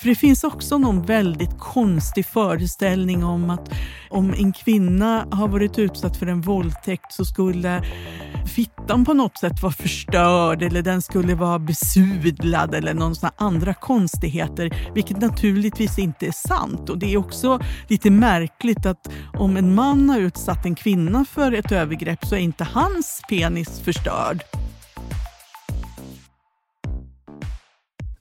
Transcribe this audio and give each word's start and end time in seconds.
För 0.00 0.08
det 0.08 0.14
finns 0.14 0.44
också 0.44 0.78
någon 0.78 1.02
väldigt 1.02 1.58
konstig 1.58 2.26
föreställning 2.26 3.24
om 3.24 3.50
att 3.50 3.70
om 4.10 4.34
en 4.34 4.52
kvinna 4.52 5.26
har 5.30 5.48
varit 5.48 5.78
utsatt 5.78 6.16
för 6.16 6.26
en 6.26 6.40
våldtäkt 6.40 7.12
så 7.12 7.24
skulle 7.24 7.82
fittan 8.46 9.04
på 9.04 9.14
något 9.14 9.38
sätt 9.38 9.62
vara 9.62 9.72
förstörd 9.72 10.62
eller 10.62 10.82
den 10.82 11.02
skulle 11.02 11.34
vara 11.34 11.58
besudlad 11.58 12.74
eller 12.74 12.94
någon 12.94 13.14
sån 13.14 13.30
andra 13.36 13.74
konstigheter, 13.74 14.90
vilket 14.94 15.20
naturligtvis 15.20 15.98
inte 15.98 16.26
är 16.26 16.48
sant. 16.48 16.90
Och 16.90 16.98
det 16.98 17.12
är 17.12 17.16
också 17.16 17.60
lite 17.88 18.10
märkligt 18.10 18.86
att 18.86 19.12
om 19.38 19.56
en 19.56 19.74
man 19.74 20.10
har 20.10 20.18
utsatt 20.18 20.64
en 20.64 20.74
kvinna 20.74 21.24
för 21.24 21.52
ett 21.52 21.72
övergrepp 21.72 22.26
så 22.26 22.34
är 22.34 22.40
inte 22.40 22.64
hans 22.64 23.22
penis 23.28 23.80
förstörd. 23.80 24.59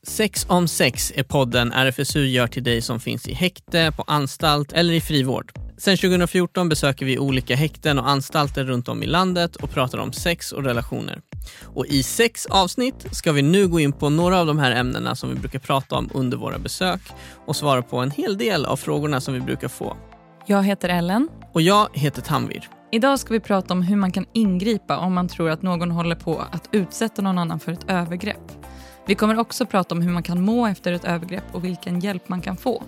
Sex 0.10 0.46
om 0.50 0.68
sex 0.68 1.14
är 1.16 1.24
podden 1.24 1.72
RFSU 1.72 2.26
gör 2.26 2.48
till 2.48 2.64
dig 2.64 2.82
som 2.82 3.00
finns 3.00 3.28
i 3.28 3.34
häkte, 3.34 3.92
på 3.96 4.04
anstalt 4.08 4.74
eller 4.74 4.94
i 4.94 5.02
frivård. 5.02 5.52
Sen 5.78 5.98
2014 5.98 6.70
besöker 6.70 7.06
vi 7.06 7.20
olika 7.20 7.56
häkten 7.56 8.00
och 8.00 8.10
anstalter 8.10 8.64
runt 8.64 8.88
om 8.88 9.04
i 9.04 9.08
landet 9.08 9.56
och 9.56 9.70
pratar 9.70 9.98
om 9.98 10.14
sex 10.14 10.52
och 10.52 10.64
relationer. 10.64 11.22
Och 11.64 11.86
i 11.86 12.04
sex 12.04 12.46
avsnitt 12.46 13.06
ska 13.12 13.32
vi 13.32 13.42
nu 13.42 13.68
gå 13.68 13.80
in 13.80 13.92
på 13.92 14.10
några 14.10 14.40
av 14.40 14.46
de 14.46 14.60
här 14.60 14.72
ämnena 14.72 15.16
som 15.16 15.30
vi 15.30 15.36
brukar 15.36 15.60
prata 15.60 15.96
om 15.96 16.10
under 16.14 16.38
våra 16.38 16.60
besök 16.60 17.02
och 17.46 17.56
svara 17.56 17.82
på 17.82 17.98
en 17.98 18.12
hel 18.12 18.38
del 18.38 18.66
av 18.66 18.78
frågorna 18.78 19.22
som 19.22 19.34
vi 19.34 19.40
brukar 19.40 19.68
få. 19.68 19.98
Jag 20.46 20.64
heter 20.64 20.90
Ellen. 20.90 21.30
Och 21.54 21.62
jag 21.62 21.88
heter 21.94 22.22
Tanvir. 22.22 22.70
Idag 22.92 23.20
ska 23.20 23.34
vi 23.34 23.40
prata 23.40 23.74
om 23.74 23.82
hur 23.82 23.96
man 23.96 24.12
kan 24.12 24.26
ingripa 24.34 24.98
om 24.98 25.14
man 25.14 25.28
tror 25.28 25.50
att 25.50 25.62
någon 25.62 25.92
håller 25.92 26.16
på 26.16 26.44
att 26.52 26.70
utsätta 26.72 27.22
någon 27.22 27.38
annan 27.38 27.60
för 27.60 27.72
ett 27.72 27.90
övergrepp. 27.90 28.59
Vi 29.10 29.16
kommer 29.16 29.40
också 29.40 29.66
prata 29.66 29.96
om 29.96 30.02
hur 30.02 30.12
man 30.12 30.24
kan 30.24 30.42
må 30.42 30.68
efter 30.68 30.94
ett 30.94 31.06
övergrepp 31.06 31.44
och 31.52 31.66
vilken 31.66 32.00
hjälp 32.00 32.30
man 32.30 32.42
kan 32.42 32.58
få. 32.58 32.84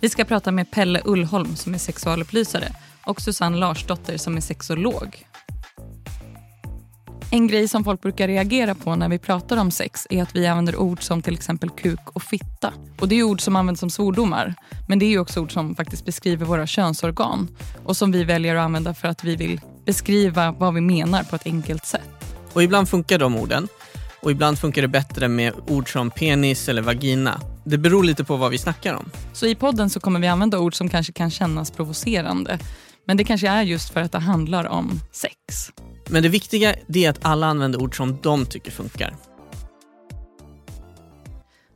Vi 0.00 0.08
ska 0.08 0.24
prata 0.24 0.52
med 0.52 0.70
Pelle 0.70 1.00
Ullholm 1.04 1.56
som 1.56 1.74
är 1.74 1.78
sexualupplysare 1.78 2.68
och 3.04 3.20
Susanne 3.20 3.56
Larsdotter 3.56 4.16
som 4.16 4.36
är 4.36 4.40
sexolog. 4.40 5.26
En 7.30 7.46
grej 7.46 7.68
som 7.68 7.84
folk 7.84 8.02
brukar 8.02 8.28
reagera 8.28 8.74
på 8.74 8.96
när 8.96 9.08
vi 9.08 9.18
pratar 9.18 9.56
om 9.56 9.70
sex 9.70 10.06
är 10.10 10.22
att 10.22 10.36
vi 10.36 10.46
använder 10.46 10.76
ord 10.76 11.02
som 11.02 11.22
till 11.22 11.34
exempel 11.34 11.70
kuk 11.70 12.10
och 12.12 12.22
fitta. 12.22 12.72
Och 13.00 13.08
Det 13.08 13.14
är 13.14 13.22
ord 13.22 13.40
som 13.40 13.56
används 13.56 13.80
som 13.80 13.90
svordomar, 13.90 14.54
men 14.88 14.98
det 14.98 15.14
är 15.14 15.18
också 15.18 15.40
ord 15.40 15.52
som 15.52 15.74
faktiskt 15.74 16.04
beskriver 16.04 16.46
våra 16.46 16.66
könsorgan 16.66 17.56
och 17.84 17.96
som 17.96 18.12
vi 18.12 18.24
väljer 18.24 18.56
att 18.56 18.64
använda 18.64 18.94
för 18.94 19.08
att 19.08 19.24
vi 19.24 19.36
vill 19.36 19.60
beskriva 19.84 20.52
vad 20.52 20.74
vi 20.74 20.80
menar 20.80 21.22
på 21.22 21.36
ett 21.36 21.46
enkelt 21.46 21.86
sätt. 21.86 22.34
Och 22.52 22.62
ibland 22.62 22.88
funkar 22.88 23.18
de 23.18 23.36
orden 23.36 23.68
och 24.20 24.30
ibland 24.30 24.58
funkar 24.58 24.82
det 24.82 24.88
bättre 24.88 25.28
med 25.28 25.52
ord 25.66 25.92
som 25.92 26.10
penis 26.10 26.68
eller 26.68 26.82
vagina. 26.82 27.40
Det 27.64 27.78
beror 27.78 28.04
lite 28.04 28.24
på 28.24 28.36
vad 28.36 28.50
vi 28.50 28.58
snackar 28.58 28.94
om. 28.94 29.10
Så 29.32 29.46
i 29.46 29.54
podden 29.54 29.90
så 29.90 30.00
kommer 30.00 30.20
vi 30.20 30.26
använda 30.26 30.58
ord 30.58 30.74
som 30.74 30.88
kanske 30.88 31.12
kan 31.12 31.30
kännas 31.30 31.70
provocerande. 31.70 32.58
Men 33.06 33.16
det 33.16 33.24
kanske 33.24 33.48
är 33.48 33.62
just 33.62 33.90
för 33.92 34.00
att 34.00 34.12
det 34.12 34.18
handlar 34.18 34.64
om 34.64 35.00
sex. 35.12 35.72
Men 36.08 36.22
det 36.22 36.28
viktiga 36.28 36.74
är 36.88 37.10
att 37.10 37.24
alla 37.24 37.46
använder 37.46 37.82
ord 37.82 37.96
som 37.96 38.18
de 38.22 38.46
tycker 38.46 38.70
funkar. 38.70 39.16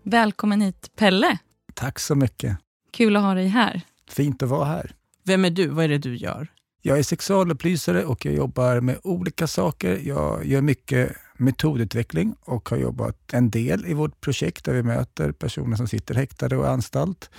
Välkommen 0.04 0.60
hit 0.60 0.90
Pelle. 0.96 1.38
Tack 1.74 1.98
så 1.98 2.14
mycket. 2.14 2.56
Kul 2.92 3.16
att 3.16 3.22
ha 3.22 3.34
dig 3.34 3.48
här. 3.48 3.82
Fint 4.10 4.42
att 4.42 4.48
vara 4.48 4.64
här. 4.64 4.94
Vem 5.24 5.44
är 5.44 5.50
du? 5.50 5.66
Vad 5.66 5.84
är 5.84 5.88
det 5.88 5.98
du 5.98 6.16
gör? 6.16 6.48
Jag 6.82 6.98
är 6.98 7.02
sexualupplysare 7.02 8.04
och 8.04 8.26
jag 8.26 8.34
jobbar 8.34 8.80
med 8.80 8.98
olika 9.02 9.46
saker. 9.46 10.00
Jag 10.04 10.46
gör 10.46 10.60
mycket 10.60 11.16
metodutveckling 11.40 12.34
och 12.40 12.68
har 12.68 12.76
jobbat 12.76 13.32
en 13.32 13.50
del 13.50 13.86
i 13.86 13.94
vårt 13.94 14.20
projekt 14.20 14.64
där 14.64 14.72
vi 14.72 14.82
möter 14.82 15.32
personer 15.32 15.76
som 15.76 15.88
sitter 15.88 16.14
häktade 16.14 16.56
och 16.56 16.68
anstalt. 16.68 17.30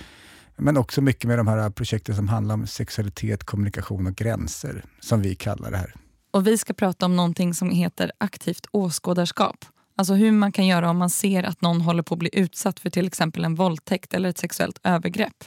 Men 0.56 0.76
också 0.76 1.00
mycket 1.00 1.28
med 1.28 1.38
de 1.38 1.48
här 1.48 1.70
projekten 1.70 2.16
som 2.16 2.28
handlar 2.28 2.54
om 2.54 2.66
sexualitet, 2.66 3.44
kommunikation 3.44 4.06
och 4.06 4.14
gränser, 4.14 4.84
som 5.00 5.22
vi 5.22 5.34
kallar 5.34 5.70
det 5.70 5.76
här. 5.76 5.94
Och 6.30 6.46
Vi 6.46 6.58
ska 6.58 6.72
prata 6.72 7.06
om 7.06 7.16
någonting 7.16 7.54
som 7.54 7.70
heter 7.70 8.12
aktivt 8.18 8.66
åskådarskap. 8.70 9.64
Alltså 9.96 10.14
hur 10.14 10.32
man 10.32 10.52
kan 10.52 10.66
göra 10.66 10.90
om 10.90 10.96
man 10.98 11.10
ser 11.10 11.42
att 11.42 11.60
någon 11.60 11.80
håller 11.80 12.02
på 12.02 12.14
att 12.14 12.18
bli 12.18 12.30
utsatt 12.32 12.80
för 12.80 12.90
till 12.90 13.06
exempel 13.06 13.44
en 13.44 13.54
våldtäkt 13.54 14.14
eller 14.14 14.28
ett 14.28 14.38
sexuellt 14.38 14.80
övergrepp. 14.84 15.44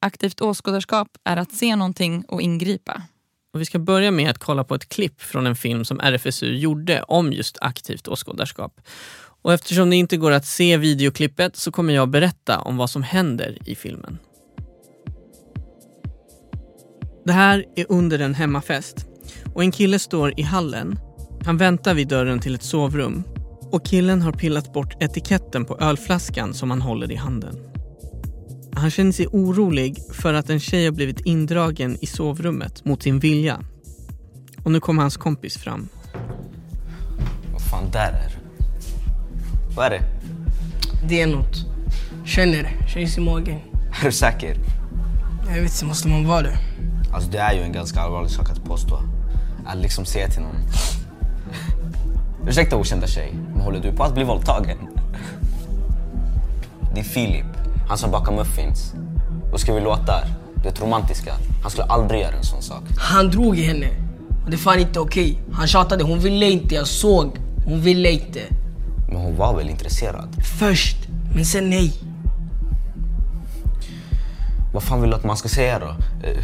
Aktivt 0.00 0.40
åskådarskap 0.40 1.08
är 1.24 1.36
att 1.36 1.52
se 1.52 1.76
någonting 1.76 2.24
och 2.28 2.42
ingripa. 2.42 3.02
Och 3.52 3.60
vi 3.60 3.64
ska 3.64 3.78
börja 3.78 4.10
med 4.10 4.30
att 4.30 4.38
kolla 4.38 4.64
på 4.64 4.74
ett 4.74 4.88
klipp 4.88 5.20
från 5.20 5.46
en 5.46 5.56
film 5.56 5.84
som 5.84 6.00
RFSU 6.00 6.54
gjorde 6.54 7.02
om 7.02 7.32
just 7.32 7.58
aktivt 7.60 8.08
åskådarskap. 8.08 8.80
Och 9.42 9.52
eftersom 9.52 9.90
det 9.90 9.96
inte 9.96 10.16
går 10.16 10.30
att 10.30 10.46
se 10.46 10.76
videoklippet 10.76 11.56
så 11.56 11.72
kommer 11.72 11.94
jag 11.94 12.08
berätta 12.08 12.58
om 12.60 12.76
vad 12.76 12.90
som 12.90 13.02
händer 13.02 13.58
i 13.66 13.74
filmen. 13.74 14.18
Det 17.24 17.32
här 17.32 17.64
är 17.76 17.86
under 17.88 18.18
en 18.18 18.34
hemmafest 18.34 19.06
och 19.54 19.62
en 19.62 19.72
kille 19.72 19.98
står 19.98 20.40
i 20.40 20.42
hallen. 20.42 20.98
Han 21.44 21.56
väntar 21.56 21.94
vid 21.94 22.08
dörren 22.08 22.40
till 22.40 22.54
ett 22.54 22.62
sovrum 22.62 23.24
och 23.72 23.86
killen 23.86 24.22
har 24.22 24.32
pillat 24.32 24.72
bort 24.72 25.02
etiketten 25.02 25.64
på 25.64 25.78
ölflaskan 25.78 26.54
som 26.54 26.70
han 26.70 26.82
håller 26.82 27.12
i 27.12 27.16
handen. 27.16 27.69
Han 28.72 28.90
känner 28.90 29.12
sig 29.12 29.26
orolig 29.26 29.98
för 30.12 30.34
att 30.34 30.50
en 30.50 30.60
tjej 30.60 30.84
har 30.84 30.92
blivit 30.92 31.20
indragen 31.20 31.98
i 32.00 32.06
sovrummet 32.06 32.84
mot 32.84 33.02
sin 33.02 33.18
vilja. 33.18 33.60
Och 34.62 34.72
nu 34.72 34.80
kommer 34.80 35.02
hans 35.02 35.16
kompis 35.16 35.56
fram. 35.56 35.88
Vad 37.52 37.62
fan 37.62 37.90
där 37.92 38.12
är 38.12 38.38
Vad 39.76 39.86
är 39.86 39.90
det? 39.90 40.02
Det 41.08 41.20
är 41.20 41.26
något. 41.26 41.66
Känner, 42.24 42.86
känns 42.94 43.18
i 43.18 43.20
magen. 43.20 43.58
Är 44.00 44.04
du 44.04 44.12
säker? 44.12 44.56
Jag 45.46 45.62
vet 45.62 45.72
inte, 45.72 45.84
måste 45.84 46.08
man 46.08 46.26
vara 46.26 46.42
det? 46.42 46.58
Alltså 47.12 47.30
det 47.30 47.38
är 47.38 47.52
ju 47.52 47.60
en 47.60 47.72
ganska 47.72 48.00
allvarlig 48.00 48.30
sak 48.30 48.50
att 48.50 48.64
påstå. 48.64 49.02
Att 49.66 49.78
liksom 49.78 50.04
säga 50.04 50.28
till 50.28 50.42
någon. 50.42 50.56
Ursäkta 52.48 52.76
okända 52.76 53.06
tjej, 53.06 53.34
men 53.52 53.60
håller 53.60 53.80
du 53.80 53.92
på 53.92 54.02
att 54.02 54.14
bli 54.14 54.24
våldtagen? 54.24 54.78
Det 56.94 57.00
är 57.00 57.04
Filip. 57.04 57.49
Han 57.90 57.98
som 57.98 58.10
bakar 58.10 58.32
muffins. 58.32 58.94
Och 59.52 59.60
ska 59.60 59.74
vi 59.74 59.80
låta 59.80 60.14
det 60.62 60.80
romantiska. 60.80 61.32
Han 61.62 61.70
skulle 61.70 61.86
aldrig 61.86 62.20
göra 62.20 62.36
en 62.36 62.44
sån 62.44 62.62
sak. 62.62 62.82
Han 62.98 63.30
drog 63.30 63.58
i 63.58 63.62
henne. 63.62 63.86
Det 64.46 64.52
är 64.52 64.58
fan 64.58 64.78
inte 64.78 65.00
okej. 65.00 65.32
Okay. 65.32 65.54
Han 65.54 65.66
tjatade, 65.66 66.04
hon 66.04 66.18
ville 66.18 66.50
inte, 66.50 66.74
jag 66.74 66.86
såg. 66.86 67.38
Hon 67.64 67.80
ville 67.80 68.10
inte. 68.10 68.40
Men 69.08 69.16
hon 69.16 69.36
var 69.36 69.56
väl 69.56 69.70
intresserad? 69.70 70.28
Först, 70.58 70.96
men 71.34 71.44
sen 71.44 71.70
nej. 71.70 71.92
Vad 74.74 74.82
fan 74.82 75.00
vill 75.00 75.10
du 75.10 75.16
att 75.16 75.24
man 75.24 75.36
ska 75.36 75.48
säga 75.48 75.78
då? 75.78 75.86
Eh, 76.26 76.38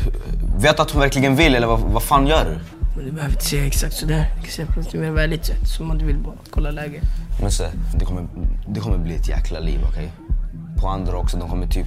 vet 0.58 0.76
du 0.76 0.82
att 0.82 0.90
hon 0.90 1.00
verkligen 1.00 1.36
vill 1.36 1.54
eller 1.54 1.66
vad, 1.66 1.80
vad 1.80 2.02
fan 2.02 2.26
gör 2.26 2.44
du? 2.44 2.58
Men 2.96 3.04
du 3.04 3.10
behöver 3.10 3.32
inte 3.32 3.44
säga 3.44 3.66
exakt 3.66 3.94
sådär. 3.94 4.34
Du 4.36 4.42
kan 4.42 4.50
säga 4.50 4.66
på 4.66 4.80
ett 4.80 4.94
mer 4.94 5.42
sätt. 5.42 5.68
Som 5.68 5.90
att 5.90 5.98
du 5.98 6.04
vill 6.04 6.18
bara 6.18 6.34
kolla 6.50 6.70
läget. 6.70 7.02
Men 7.40 7.50
se, 7.50 7.64
det 7.98 8.04
kommer, 8.04 8.26
det 8.68 8.80
kommer 8.80 8.98
bli 8.98 9.14
ett 9.14 9.28
jäkla 9.28 9.60
liv, 9.60 9.80
okej? 9.88 10.12
Okay? 10.14 10.26
På 10.76 10.88
andra 10.88 11.16
också. 11.16 11.36
De 11.36 11.48
kommer 11.50 11.66
typ, 11.66 11.86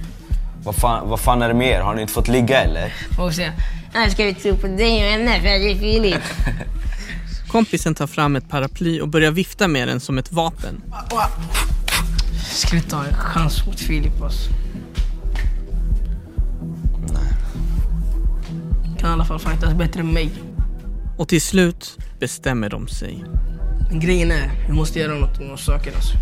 vad 0.64 0.74
fan, 0.74 1.08
vad 1.08 1.20
fan 1.20 1.42
är 1.42 1.48
det 1.48 1.54
med 1.54 1.68
er? 1.68 1.80
Har 1.80 1.94
ni 1.94 2.00
inte 2.00 2.12
fått 2.12 2.28
ligga 2.28 2.60
eller? 2.60 2.92
Och 3.18 3.34
säga, 3.34 3.52
här 3.92 4.08
ska 4.08 4.24
vi 4.24 4.34
tro 4.34 4.56
på 4.56 4.66
dig 4.66 5.04
och 5.04 5.10
henne 5.10 5.40
för 5.40 5.48
det 5.48 5.70
är 5.70 5.78
Filip. 5.78 6.22
Kompisen 7.48 7.94
tar 7.94 8.06
fram 8.06 8.36
ett 8.36 8.48
paraply 8.48 9.00
och 9.00 9.08
börjar 9.08 9.30
vifta 9.30 9.68
med 9.68 9.88
den 9.88 10.00
som 10.00 10.18
ett 10.18 10.32
vapen. 10.32 10.82
Ska 12.44 12.76
vi 12.76 12.82
ta 12.82 13.04
en 13.04 13.14
chans 13.14 13.66
mot 13.66 13.80
Filip 13.80 14.22
alltså? 14.22 14.50
Nej. 17.12 17.32
Kan 18.98 19.10
i 19.10 19.12
alla 19.12 19.24
fall 19.24 19.38
fightas 19.38 19.74
bättre 19.74 20.00
än 20.00 20.12
mig. 20.12 20.30
Och 21.18 21.28
till 21.28 21.42
slut 21.42 21.98
bestämmer 22.18 22.68
de 22.68 22.88
sig. 22.88 23.24
Men 23.90 24.00
grejen 24.00 24.30
är, 24.30 24.50
vi 24.68 24.72
måste 24.72 24.98
göra 24.98 25.14
något 25.14 25.40
åt 25.40 25.60
saken 25.60 25.94
alltså. 25.94 26.14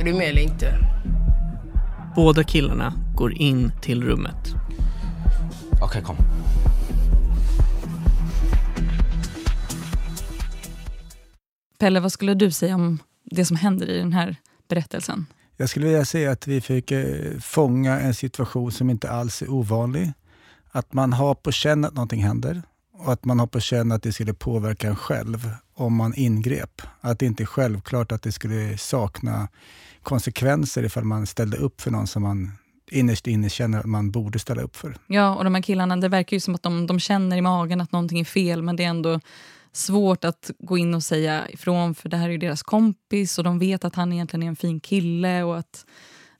Är 0.00 0.04
du 0.04 0.12
med 0.12 0.28
eller 0.28 0.42
inte? 0.42 0.74
Båda 2.16 2.44
killarna 2.44 2.92
går 3.14 3.32
in 3.32 3.72
till 3.82 4.04
rummet. 4.04 4.54
Okej, 5.72 5.84
okay, 5.84 6.02
kom. 6.02 6.16
Pelle, 11.78 12.00
vad 12.00 12.12
skulle 12.12 12.34
du 12.34 12.50
säga 12.50 12.74
om 12.74 12.98
det 13.24 13.44
som 13.44 13.56
händer 13.56 13.90
i 13.90 13.98
den 13.98 14.12
här 14.12 14.36
berättelsen? 14.68 15.26
Jag 15.56 15.68
skulle 15.68 15.86
vilja 15.86 16.04
säga 16.04 16.30
att 16.30 16.46
vi 16.46 16.60
fick 16.60 16.90
eh, 16.90 17.38
fånga 17.40 18.00
en 18.00 18.14
situation 18.14 18.72
som 18.72 18.90
inte 18.90 19.10
alls 19.10 19.42
är 19.42 19.50
ovanlig. 19.50 20.12
Att 20.70 20.92
man 20.92 21.12
har 21.12 21.34
på 21.34 21.52
känn 21.52 21.84
att 21.84 21.94
någonting 21.94 22.22
händer 22.22 22.62
och 22.92 23.12
att 23.12 23.24
man 23.24 23.38
har 23.38 23.46
på 23.46 23.60
känn 23.60 23.92
att 23.92 24.02
det 24.02 24.12
skulle 24.12 24.34
påverka 24.34 24.88
en 24.88 24.96
själv 24.96 25.50
om 25.74 25.94
man 25.96 26.14
ingrep. 26.16 26.82
Att 27.00 27.18
det 27.18 27.26
inte 27.26 27.42
är 27.42 27.46
självklart 27.46 28.12
att 28.12 28.22
det 28.22 28.32
skulle 28.32 28.78
sakna 28.78 29.48
konsekvenser 30.02 30.82
ifall 30.82 31.04
man 31.04 31.26
ställde 31.26 31.56
upp 31.56 31.80
för 31.80 31.90
någon 31.90 32.06
som 32.06 32.22
man 32.22 32.52
innerst 32.90 33.26
inne 33.26 33.48
känner 33.48 33.78
att 33.78 33.86
man 33.86 34.10
borde 34.10 34.38
ställa 34.38 34.62
upp 34.62 34.76
för. 34.76 34.96
Ja, 35.06 35.36
och 35.36 35.44
de 35.44 35.54
här 35.54 35.62
killarna, 35.62 35.96
det 35.96 36.08
verkar 36.08 36.36
ju 36.36 36.40
som 36.40 36.54
att 36.54 36.62
de, 36.62 36.86
de 36.86 37.00
känner 37.00 37.36
i 37.36 37.42
magen 37.42 37.80
att 37.80 37.92
någonting 37.92 38.20
är 38.20 38.24
fel, 38.24 38.62
men 38.62 38.76
det 38.76 38.84
är 38.84 38.88
ändå 38.88 39.20
svårt 39.72 40.24
att 40.24 40.50
gå 40.58 40.78
in 40.78 40.94
och 40.94 41.02
säga 41.02 41.48
ifrån, 41.48 41.94
för 41.94 42.08
det 42.08 42.16
här 42.16 42.28
är 42.28 42.32
ju 42.32 42.38
deras 42.38 42.62
kompis 42.62 43.38
och 43.38 43.44
de 43.44 43.58
vet 43.58 43.84
att 43.84 43.94
han 43.94 44.12
egentligen 44.12 44.42
är 44.42 44.48
en 44.48 44.56
fin 44.56 44.80
kille 44.80 45.42
och 45.42 45.58
att 45.58 45.86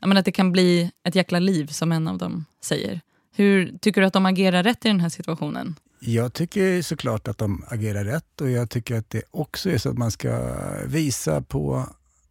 ja, 0.00 0.06
men 0.06 0.16
att 0.16 0.24
det 0.24 0.32
kan 0.32 0.52
bli 0.52 0.90
ett 1.04 1.14
jäkla 1.14 1.38
liv 1.38 1.66
som 1.66 1.92
en 1.92 2.08
av 2.08 2.18
dem 2.18 2.44
säger. 2.64 3.00
Hur 3.34 3.78
Tycker 3.78 4.00
du 4.00 4.06
att 4.06 4.12
de 4.12 4.26
agerar 4.26 4.62
rätt 4.62 4.84
i 4.84 4.88
den 4.88 5.00
här 5.00 5.08
situationen? 5.08 5.74
Jag 6.00 6.32
tycker 6.32 6.82
såklart 6.82 7.28
att 7.28 7.38
de 7.38 7.64
agerar 7.68 8.04
rätt 8.04 8.40
och 8.40 8.50
jag 8.50 8.70
tycker 8.70 8.98
att 8.98 9.10
det 9.10 9.22
också 9.30 9.70
är 9.70 9.78
så 9.78 9.90
att 9.90 9.98
man 9.98 10.10
ska 10.10 10.54
visa 10.86 11.42
på 11.42 11.86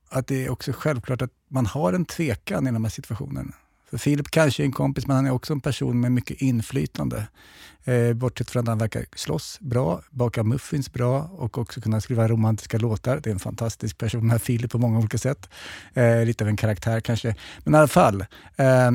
att 0.09 0.27
det 0.27 0.45
är 0.45 0.49
också 0.49 0.71
självklart 0.73 1.21
att 1.21 1.31
man 1.47 1.65
har 1.65 1.93
en 1.93 2.05
tvekan 2.05 2.67
i 2.67 2.71
de 2.71 2.83
här 2.83 2.91
situationerna. 2.91 3.53
För 3.89 3.97
Filip 3.97 4.31
kanske 4.31 4.63
är 4.63 4.65
en 4.65 4.71
kompis, 4.71 5.07
men 5.07 5.15
han 5.15 5.25
är 5.25 5.31
också 5.31 5.53
en 5.53 5.59
person 5.59 5.99
med 5.99 6.11
mycket 6.11 6.41
inflytande. 6.41 7.27
Eh, 7.83 8.13
bortsett 8.13 8.51
från 8.51 8.59
att 8.59 8.67
han 8.67 8.77
verkar 8.77 9.05
slåss 9.15 9.57
bra, 9.59 10.01
baka 10.11 10.43
muffins 10.43 10.93
bra 10.93 11.21
och 11.21 11.57
också 11.57 11.81
kunna 11.81 12.01
skriva 12.01 12.27
romantiska 12.27 12.77
låtar. 12.77 13.19
Det 13.23 13.29
är 13.29 13.33
en 13.33 13.39
fantastisk 13.39 13.97
person, 13.97 14.21
den 14.21 14.29
här 14.29 14.37
Filip, 14.37 14.71
på 14.71 14.77
många 14.77 14.99
olika 14.99 15.17
sätt. 15.17 15.49
Eh, 15.93 16.25
lite 16.25 16.43
av 16.43 16.47
en 16.47 16.57
karaktär 16.57 16.99
kanske. 16.99 17.35
Men 17.63 17.73
i 17.73 17.77
alla 17.77 17.87
fall, 17.87 18.21
eh, 18.55 18.91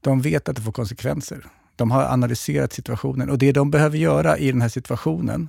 de 0.00 0.20
vet 0.20 0.48
att 0.48 0.56
det 0.56 0.62
får 0.62 0.72
konsekvenser. 0.72 1.46
De 1.76 1.90
har 1.90 2.04
analyserat 2.04 2.72
situationen 2.72 3.30
och 3.30 3.38
det 3.38 3.52
de 3.52 3.70
behöver 3.70 3.98
göra 3.98 4.38
i 4.38 4.52
den 4.52 4.62
här 4.62 4.68
situationen, 4.68 5.48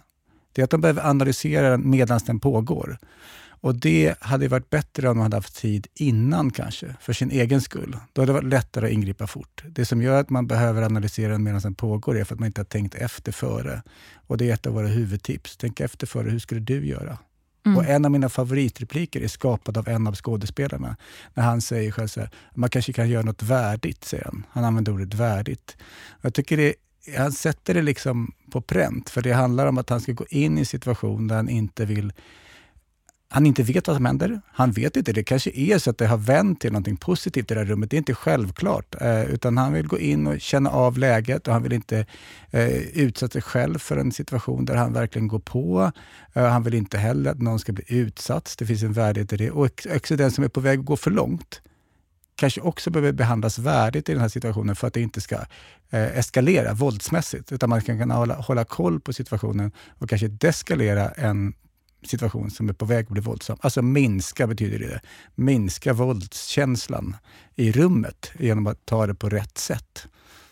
det 0.53 0.61
är 0.61 0.63
att 0.63 0.69
de 0.69 0.81
behöver 0.81 1.05
analysera 1.05 1.69
den 1.69 1.89
medan 1.89 2.19
den 2.25 2.39
pågår. 2.39 2.97
Och 3.65 3.75
det 3.75 4.15
hade 4.19 4.47
varit 4.47 4.69
bättre 4.69 5.09
om 5.09 5.17
de 5.17 5.23
hade 5.23 5.37
haft 5.37 5.55
tid 5.55 5.87
innan 5.95 6.51
kanske, 6.51 6.95
för 7.01 7.13
sin 7.13 7.31
egen 7.31 7.61
skull. 7.61 7.97
Då 8.13 8.21
hade 8.21 8.31
det 8.31 8.33
varit 8.33 8.49
lättare 8.49 8.85
att 8.85 8.91
ingripa 8.91 9.27
fort. 9.27 9.63
Det 9.69 9.85
som 9.85 10.01
gör 10.01 10.19
att 10.19 10.29
man 10.29 10.47
behöver 10.47 10.81
analysera 10.81 11.31
den 11.31 11.43
medan 11.43 11.61
den 11.61 11.75
pågår 11.75 12.17
är 12.17 12.23
för 12.23 12.33
att 12.33 12.39
man 12.39 12.47
inte 12.47 12.61
har 12.61 12.65
tänkt 12.65 12.95
efter 12.95 13.31
före. 13.31 13.81
Och 14.27 14.37
det 14.37 14.49
är 14.49 14.53
ett 14.53 14.67
av 14.67 14.73
våra 14.73 14.87
huvudtips. 14.87 15.57
Tänk 15.57 15.79
efter 15.79 16.07
före, 16.07 16.29
hur 16.29 16.39
skulle 16.39 16.61
du 16.61 16.87
göra? 16.87 17.17
Mm. 17.65 17.77
Och 17.77 17.85
En 17.85 18.05
av 18.05 18.11
mina 18.11 18.29
favoritrepliker 18.29 19.21
är 19.21 19.27
skapad 19.27 19.77
av 19.77 19.87
en 19.87 20.07
av 20.07 20.15
skådespelarna. 20.15 20.97
När 21.33 21.43
han 21.43 21.61
säger 21.61 21.91
själv 21.91 22.07
så 22.07 22.19
här, 22.19 22.29
man 22.55 22.69
kanske 22.69 22.93
kan 22.93 23.09
göra 23.09 23.23
något 23.23 23.43
värdigt, 23.43 24.03
säger 24.03 24.25
han. 24.25 24.45
Han 24.49 24.63
använder 24.63 24.91
ordet 24.91 25.13
värdigt. 25.13 25.77
Jag 26.21 26.33
tycker 26.33 26.57
det, 26.57 26.73
han 27.17 27.31
sätter 27.31 27.73
det 27.73 27.81
liksom 27.81 28.31
på 28.51 28.61
pränt, 28.61 29.09
för 29.09 29.21
det 29.21 29.31
handlar 29.31 29.67
om 29.67 29.77
att 29.77 29.89
han 29.89 30.01
ska 30.01 30.11
gå 30.11 30.25
in 30.29 30.57
i 30.57 30.59
en 30.59 30.65
situation 30.65 31.27
där 31.27 31.35
han 31.35 31.49
inte 31.49 31.85
vill 31.85 32.13
han 33.35 33.45
inte 33.45 33.63
vet 33.63 33.87
vad 33.87 33.97
som 33.97 34.05
händer. 34.05 34.41
Han 34.47 34.71
vet 34.71 34.97
inte. 34.97 35.13
Det 35.13 35.23
kanske 35.23 35.51
är 35.55 35.77
så 35.77 35.89
att 35.89 35.97
det 35.97 36.07
har 36.07 36.17
vänt 36.17 36.61
till 36.61 36.73
något 36.73 36.99
positivt 36.99 37.51
i 37.51 37.53
det 37.53 37.59
här 37.59 37.67
rummet. 37.67 37.89
Det 37.89 37.95
är 37.95 37.97
inte 37.97 38.13
självklart. 38.13 38.95
Eh, 39.01 39.23
utan 39.23 39.57
han 39.57 39.73
vill 39.73 39.87
gå 39.87 39.99
in 39.99 40.27
och 40.27 40.41
känna 40.41 40.69
av 40.69 40.97
läget 40.97 41.47
och 41.47 41.53
han 41.53 41.63
vill 41.63 41.73
inte 41.73 42.05
eh, 42.51 42.77
utsätta 42.77 43.31
sig 43.31 43.41
själv 43.41 43.79
för 43.79 43.97
en 43.97 44.11
situation 44.11 44.65
där 44.65 44.75
han 44.75 44.93
verkligen 44.93 45.27
går 45.27 45.39
på. 45.39 45.91
Eh, 46.33 46.45
han 46.45 46.63
vill 46.63 46.73
inte 46.73 46.97
heller 46.97 47.31
att 47.31 47.41
någon 47.41 47.59
ska 47.59 47.71
bli 47.71 47.83
utsatt. 47.87 48.55
Det 48.57 48.65
finns 48.65 48.83
en 48.83 48.93
värdighet 48.93 49.33
i 49.33 49.37
det. 49.37 49.51
Och 49.51 49.87
också 49.95 50.15
den 50.15 50.31
som 50.31 50.43
är 50.43 50.47
på 50.47 50.59
väg 50.59 50.79
att 50.79 50.85
gå 50.85 50.97
för 50.97 51.11
långt 51.11 51.61
kanske 52.35 52.61
också 52.61 52.89
behöver 52.89 53.11
behandlas 53.11 53.59
värdigt 53.59 54.09
i 54.09 54.11
den 54.11 54.21
här 54.21 54.29
situationen 54.29 54.75
för 54.75 54.87
att 54.87 54.93
det 54.93 55.01
inte 55.01 55.21
ska 55.21 55.35
eh, 55.89 56.17
eskalera 56.17 56.73
våldsmässigt. 56.73 57.51
Utan 57.51 57.69
man 57.69 57.81
kan 57.81 58.11
hålla, 58.11 58.35
hålla 58.35 58.65
koll 58.65 58.99
på 58.99 59.13
situationen 59.13 59.71
och 59.99 60.09
kanske 60.09 60.27
deskalera 60.27 61.09
en 61.09 61.53
situation 62.07 62.51
som 62.51 62.69
är 62.69 62.73
på 62.73 62.85
väg 62.85 63.05
att 63.05 63.11
bli 63.11 63.21
våldsam. 63.21 63.57
Alltså 63.61 63.81
minska 63.81 64.47
betyder 64.47 64.79
det. 64.79 65.01
Minska 65.35 65.93
våldskänslan 65.93 67.15
i 67.55 67.71
rummet 67.71 68.31
genom 68.39 68.67
att 68.67 68.85
ta 68.85 69.07
det 69.07 69.15
på 69.15 69.29
rätt 69.29 69.57
sätt. 69.57 70.07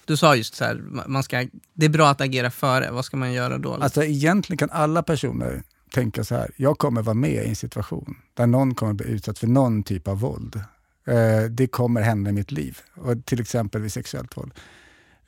Du 0.06 0.18
sa 0.18 0.36
just 0.36 0.56
så 0.56 0.64
här, 0.64 0.76
man 1.08 1.24
ska, 1.24 1.48
det 1.74 1.86
är 1.86 1.90
bra 1.90 2.10
att 2.10 2.22
agera 2.22 2.52
före. 2.52 2.92
Vad 2.92 3.06
ska 3.06 3.18
man 3.18 3.34
göra 3.34 3.58
då? 3.58 3.74
Alltså 3.74 4.04
egentligen 4.04 4.58
kan 4.58 4.70
alla 4.70 5.04
personer 5.04 5.64
tänka 5.92 6.24
så 6.24 6.36
här, 6.36 6.52
jag 6.56 6.78
kommer 6.78 7.02
vara 7.02 7.14
med 7.14 7.46
i 7.46 7.50
en 7.50 7.56
situation 7.56 8.16
där 8.34 8.48
någon 8.48 8.76
kommer 8.76 8.94
bli 8.94 9.08
utsatt 9.08 9.40
för 9.40 9.48
någon 9.48 9.84
typ 9.84 10.08
av 10.08 10.20
våld. 10.20 10.56
Eh, 11.08 11.44
det 11.50 11.68
kommer 11.68 12.02
hända 12.02 12.30
i 12.30 12.34
mitt 12.34 12.52
liv, 12.52 12.78
och 12.96 13.26
till 13.26 13.42
exempel 13.42 13.82
vid 13.82 13.94
sexuellt 13.94 14.38
våld. 14.38 14.54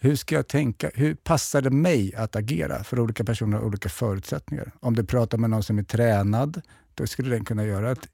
Hur 0.05 0.15
ska 0.15 0.35
jag 0.35 0.47
tänka? 0.47 0.91
Hur 0.93 1.15
passar 1.15 1.61
det 1.61 1.69
mig 1.69 2.15
att 2.15 2.35
agera? 2.35 2.83
För 2.83 2.99
olika 2.99 3.23
personer 3.23 3.57
har 3.57 3.65
olika 3.65 3.89
förutsättningar. 3.89 4.71
Om 4.79 4.95
du 4.95 5.05
pratar 5.05 5.37
med 5.37 5.49
någon 5.49 5.63
som 5.63 5.77
är 5.77 5.83
tränad, 5.83 6.61
då 6.93 7.07
skulle 7.07 7.29
den 7.29 7.45
kunna 7.45 7.65
göra 7.65 7.91
ett 7.91 8.07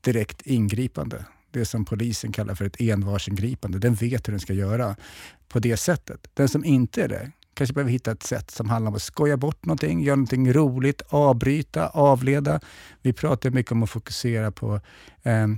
direkt 0.00 0.42
ingripande. 0.42 1.24
Det 1.50 1.64
som 1.64 1.84
polisen 1.84 2.32
kallar 2.32 2.54
för 2.54 2.64
ett 2.64 2.80
envarsingripande. 2.80 3.78
Den 3.78 3.94
vet 3.94 4.28
hur 4.28 4.32
den 4.32 4.40
ska 4.40 4.52
göra 4.52 4.96
på 5.48 5.58
det 5.58 5.76
sättet. 5.76 6.30
Den 6.34 6.48
som 6.48 6.64
inte 6.64 7.02
är 7.02 7.08
det 7.08 7.30
kanske 7.54 7.74
behöver 7.74 7.92
hitta 7.92 8.10
ett 8.10 8.22
sätt 8.22 8.50
som 8.50 8.68
handlar 8.68 8.88
om 8.90 8.94
att 8.94 9.02
skoja 9.02 9.36
bort 9.36 9.64
någonting, 9.64 10.02
göra 10.02 10.16
någonting 10.16 10.52
roligt, 10.52 11.02
avbryta, 11.08 11.88
avleda. 11.88 12.60
Vi 13.02 13.12
pratar 13.12 13.50
mycket 13.50 13.72
om 13.72 13.82
att 13.82 13.90
fokusera 13.90 14.50
på, 14.50 14.80
eh, 15.22 15.48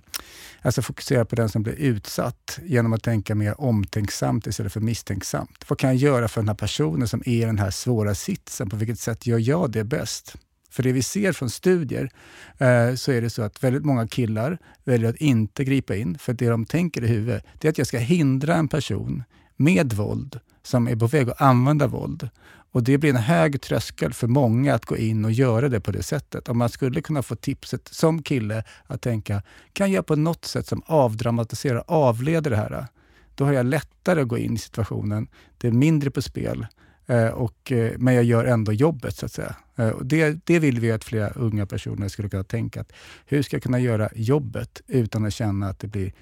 alltså 0.63 0.83
fokusera 0.83 1.25
på 1.25 1.37
den 1.37 1.49
som 1.49 1.63
blir 1.63 1.75
utsatt 1.75 2.59
genom 2.65 2.93
att 2.93 3.03
tänka 3.03 3.35
mer 3.35 3.61
omtänksamt 3.61 4.47
istället 4.47 4.73
för 4.73 4.81
misstänksamt. 4.81 5.65
Vad 5.69 5.79
kan 5.79 5.91
jag 5.91 5.97
göra 5.97 6.29
för 6.29 6.41
den 6.41 6.49
här 6.49 6.57
personen 6.57 7.09
som 7.09 7.23
är 7.27 7.33
i 7.33 7.41
den 7.41 7.59
här 7.59 7.71
svåra 7.71 8.15
sitsen? 8.15 8.71
På 8.71 8.77
vilket 8.77 9.01
sätt 9.01 9.27
gör 9.27 9.39
jag 9.39 9.71
det 9.71 9.85
bäst? 9.85 10.37
För 10.71 10.83
det 10.83 10.93
vi 10.93 11.03
ser 11.03 11.33
från 11.33 11.51
studier 11.51 12.11
eh, 12.59 12.95
så 12.95 13.13
är 13.13 13.21
det 13.21 13.31
så 13.31 13.43
att 13.43 13.65
väldigt 13.65 13.85
många 13.85 14.09
killar 14.09 14.59
väljer 14.85 15.11
att 15.11 15.17
inte 15.17 15.65
gripa 15.65 15.97
in, 15.97 16.19
för 16.19 16.33
det 16.33 16.49
de 16.49 16.65
tänker 16.65 17.05
i 17.05 17.07
huvudet 17.07 17.45
det 17.61 17.69
är 17.69 17.71
att 17.71 17.79
jag 17.79 17.87
ska 17.87 17.99
hindra 17.99 18.55
en 18.55 18.69
person 18.69 19.25
med 19.57 19.93
våld 19.93 20.41
som 20.63 20.89
är 20.89 20.97
på 20.97 21.07
väg 21.07 21.31
att 21.31 21.41
använda 21.41 21.87
våld. 21.87 22.29
Och 22.73 22.83
Det 22.83 22.99
blir 22.99 23.11
en 23.11 23.17
hög 23.17 23.61
tröskel 23.61 24.13
för 24.13 24.27
många 24.27 24.75
att 24.75 24.87
gå 24.87 24.97
in 24.97 25.25
och 25.25 25.33
göra 25.33 25.69
det 25.69 25.81
på 25.81 25.93
det 25.93 26.03
sättet. 26.03 26.49
Om 26.49 26.59
man 26.59 26.69
skulle 26.69 27.03
kunna 27.03 27.23
få 27.23 27.37
tipset 27.37 27.89
som 27.89 28.23
kille 28.23 28.65
att 28.87 29.03
tänka, 29.03 29.43
kan 29.73 29.93
jag 29.93 30.07
på 30.07 30.17
något 30.17 30.45
sätt 30.45 30.67
som 30.67 30.83
avdramatiserar, 30.87 31.85
avleder 31.87 32.51
det 32.51 32.57
här? 32.57 32.87
Då 33.35 33.45
har 33.45 33.53
jag 33.53 33.67
lättare 33.67 34.21
att 34.21 34.29
gå 34.29 34.39
in 34.39 34.55
i 34.55 34.59
situationen. 34.59 35.29
Det 35.59 35.69
är 35.69 35.73
mindre 35.73 36.11
på 36.11 36.23
spel. 36.23 36.67
Eh, 37.07 37.29
och, 37.29 37.73
eh, 37.73 37.93
men 37.99 38.15
jag 38.15 38.25
gör 38.25 38.45
ändå 38.45 38.73
jobbet, 38.73 39.17
så 39.17 39.27
att 39.27 39.33
säga. 39.33 39.57
Eh, 39.77 39.89
och 39.89 40.07
det, 40.07 40.47
det 40.47 40.59
vill 40.59 40.81
vi 40.81 40.93
att 40.93 41.05
flera 41.05 41.29
unga 41.29 41.67
personer 41.67 42.09
skulle 42.09 42.29
kunna 42.29 42.45
tänka. 42.45 42.81
Att 42.81 42.93
hur 43.27 43.43
ska 43.43 43.57
jag 43.57 43.63
kunna 43.63 43.79
göra 43.79 44.09
jobbet 44.15 44.83
utan 44.87 45.25
att 45.25 45.35
känna 45.35 45.69
att 45.69 45.79
det 45.79 45.89
blir 45.89 46.13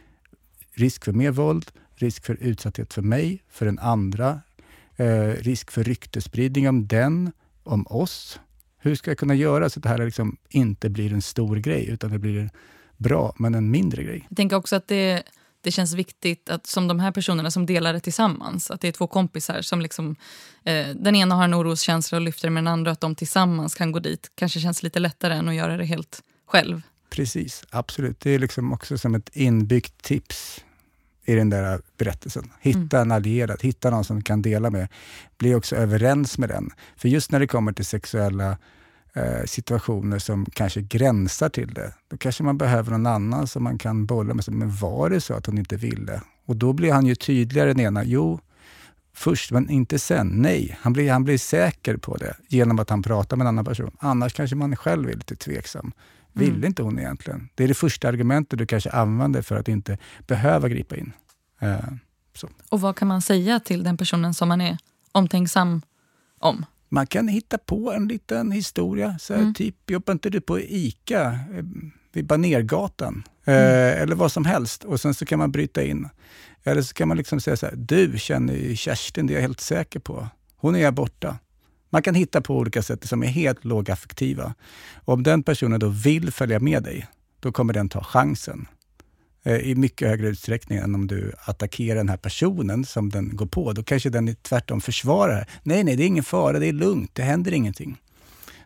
risk 0.75 1.05
för 1.05 1.12
mer 1.12 1.31
våld, 1.31 1.70
risk 1.94 2.25
för 2.25 2.35
utsatthet 2.41 2.94
för 2.94 3.03
mig, 3.03 3.43
för 3.49 3.67
den 3.67 3.79
andra, 3.79 4.41
eh, 4.97 5.29
risk 5.29 5.71
för 5.71 5.85
ryktespridning 5.85 6.69
om 6.69 6.87
den, 6.87 7.33
om 7.62 7.87
oss. 7.87 8.41
Hur 8.79 8.94
ska 8.94 9.11
jag 9.11 9.19
kunna 9.19 9.35
göra 9.35 9.71
så 9.71 9.79
att 9.79 9.83
det 9.83 9.89
här 9.89 10.05
liksom 10.05 10.37
inte 10.49 10.91
blir 10.91 11.12
en 11.12 11.23
stor 11.23 11.56
grej, 11.56 11.89
utan 11.89 12.11
det 12.11 12.19
blir 12.19 12.50
bra, 12.97 13.35
men 13.39 13.55
en 13.55 13.71
mindre 13.71 14.03
grej? 14.03 14.27
Jag 14.29 14.37
tänker 14.37 14.56
också 14.56 14.77
att 14.77 14.89
det, 14.89 15.23
det 15.61 15.71
känns 15.71 15.94
viktigt 15.94 16.50
att 16.50 16.66
som 16.66 16.88
de 16.88 17.00
här 17.00 17.12
personerna 17.12 17.50
som 17.50 17.66
delar 17.66 17.93
det 17.93 18.00
tillsammans, 18.00 18.71
att 18.71 18.81
det 18.81 18.88
är 18.88 18.93
två 18.93 19.07
kompisar 19.07 19.62
som 19.62 19.81
liksom, 19.81 20.16
eh, 20.64 20.87
den 20.95 21.16
ena 21.16 21.35
har 21.35 21.45
en 21.45 21.55
oroskänsla 21.55 22.19
och 22.19 22.23
lyfter 22.23 22.50
med 22.50 22.64
den 22.64 22.73
andra, 22.73 22.90
att 22.90 23.00
de 23.00 23.14
tillsammans 23.14 23.75
kan 23.75 23.93
gå 23.93 23.99
dit. 23.99 24.31
Kanske 24.35 24.61
känns 24.61 24.83
lite 24.83 24.99
lättare 24.99 25.35
än 25.35 25.49
att 25.49 25.55
göra 25.55 25.76
det 25.76 25.85
helt 25.85 26.23
själv. 26.47 26.83
Precis, 27.11 27.64
absolut. 27.71 28.21
Det 28.21 28.31
är 28.31 28.38
liksom 28.38 28.73
också 28.73 28.99
som 28.99 29.14
ett 29.14 29.31
inbyggt 29.33 30.02
tips 30.02 30.64
i 31.25 31.35
den 31.35 31.50
där 31.50 31.81
berättelsen. 31.99 32.50
Hitta 32.61 32.97
mm. 32.97 33.11
en 33.11 33.12
allierad, 33.12 33.62
hitta 33.62 33.91
någon 33.91 34.05
som 34.05 34.23
kan 34.23 34.43
dela 34.43 34.71
med. 34.71 34.88
Bli 35.38 35.55
också 35.55 35.76
överens 35.76 36.38
med 36.38 36.49
den. 36.49 36.71
För 36.97 37.09
just 37.09 37.33
när 37.33 37.41
det 37.41 37.47
kommer 37.47 37.73
till 37.73 37.85
sexuella 37.85 38.57
eh, 39.12 39.45
situationer 39.45 40.19
som 40.19 40.47
kanske 40.52 40.83
gränsar 40.83 41.49
till 41.49 41.75
det, 41.75 41.95
då 42.09 42.17
kanske 42.17 42.43
man 42.43 42.59
behöver 42.59 42.91
någon 42.91 43.07
annan 43.07 43.47
som 43.47 43.64
man 43.64 43.79
kan 43.79 44.07
bolla 44.07 44.35
med. 44.35 44.49
Men 44.49 44.76
var 44.76 45.11
det 45.11 45.21
så 45.21 45.35
att 45.35 45.47
hon 45.47 45.59
inte 45.59 45.76
ville? 45.76 46.21
Och 46.47 46.57
då 46.57 46.73
blir 46.73 46.93
han 46.93 47.07
ju 47.07 47.14
tydligare 47.14 47.69
den 47.69 47.81
ena. 47.81 48.05
Jo, 48.05 48.41
först, 49.14 49.50
men 49.50 49.71
inte 49.71 49.99
sen. 49.99 50.29
Nej, 50.29 50.79
han 50.81 50.93
blir, 50.93 51.12
han 51.12 51.25
blir 51.25 51.38
säker 51.38 51.97
på 51.97 52.17
det 52.17 52.37
genom 52.49 52.79
att 52.79 52.91
han 52.91 53.02
pratar 53.02 53.37
med 53.37 53.45
en 53.45 53.49
annan 53.49 53.64
person. 53.64 53.97
Annars 53.99 54.35
kanske 54.35 54.57
man 54.57 54.76
själv 54.76 55.09
är 55.09 55.14
lite 55.14 55.37
tveksam. 55.37 55.93
Ville 56.33 56.55
mm. 56.55 56.65
inte 56.65 56.83
hon 56.83 56.99
egentligen? 56.99 57.49
Det 57.55 57.65
är 57.65 57.69
det 57.69 57.75
första 57.75 58.09
argumentet 58.09 58.59
du 58.59 58.67
kanske 58.67 58.91
använder 58.91 59.43
för 59.43 59.57
att 59.57 59.69
inte 59.69 59.99
behöva 60.27 60.69
gripa 60.69 60.97
in. 60.97 61.12
Så. 62.35 62.49
Och 62.69 62.81
vad 62.81 62.97
kan 62.97 63.09
man 63.09 63.23
säga 63.23 63.61
till 63.61 63.83
den 63.83 63.97
personen 63.97 64.35
som 64.35 64.49
man 64.49 64.61
är 64.61 64.79
omtänksam 65.12 65.83
om? 66.39 66.65
Man 66.89 67.07
kan 67.07 67.29
hitta 67.29 67.59
på 67.59 67.93
en 67.93 68.09
liten 68.09 68.53
historia. 68.53 69.19
Så 69.21 69.35
mm. 69.35 69.55
Typ, 69.55 69.91
jobbar 69.91 70.12
inte 70.12 70.31
du 70.31 70.41
på 70.41 70.61
ICA 70.61 71.23
eh, 71.23 71.65
vid 72.12 72.27
Banergatan? 72.27 73.23
Eh, 73.45 73.55
mm. 73.55 74.03
Eller 74.03 74.17
vad 74.17 74.33
som 74.33 74.45
helst. 74.45 74.85
Och 74.85 75.01
sen 75.01 75.15
så 75.15 75.25
kan 75.25 75.39
man 75.39 75.53
bryta 75.53 75.83
in. 75.83 76.09
Eller 76.65 76.83
så 76.83 76.95
kan 76.95 77.09
man 77.09 77.17
liksom 77.17 77.41
säga 77.41 77.57
så 77.57 77.67
här, 77.67 77.75
du 77.77 78.15
känner 78.19 78.55
ju 78.55 78.77
Kerstin, 78.77 79.27
det 79.27 79.33
är 79.33 79.35
jag 79.35 79.43
helt 79.43 79.61
säker 79.61 80.01
på. 80.01 80.29
Hon 80.57 80.77
är 80.77 80.91
borta. 80.91 81.39
Man 81.92 82.02
kan 82.02 82.14
hitta 82.14 82.40
på 82.40 82.56
olika 82.56 82.82
sätt 82.82 83.08
som 83.08 83.22
är 83.22 83.26
helt 83.26 83.64
lågaffektiva. 83.64 84.54
Och 85.04 85.14
om 85.14 85.22
den 85.22 85.42
personen 85.42 85.80
då 85.80 85.88
vill 85.88 86.32
följa 86.32 86.61
med 86.61 86.82
dig, 86.82 87.06
då 87.40 87.52
kommer 87.52 87.72
den 87.72 87.88
ta 87.88 88.04
chansen 88.04 88.66
eh, 89.42 89.56
i 89.56 89.75
mycket 89.75 90.08
högre 90.08 90.28
utsträckning 90.28 90.78
än 90.78 90.94
om 90.94 91.06
du 91.06 91.32
attackerar 91.44 91.96
den 91.96 92.08
här 92.08 92.16
personen 92.16 92.84
som 92.84 93.11
den 93.11 93.37
går 93.37 93.46
på. 93.46 93.72
Då 93.72 93.82
kanske 93.82 94.11
den 94.11 94.34
tvärtom 94.34 94.80
försvarar. 94.80 95.49
Nej, 95.62 95.84
nej, 95.84 95.96
det 95.96 96.02
är 96.02 96.06
ingen 96.06 96.25
fara, 96.25 96.58
det 96.58 96.66
är 96.66 96.72
lugnt, 96.72 97.11
det 97.14 97.22
händer 97.22 97.52
ingenting. 97.52 98.00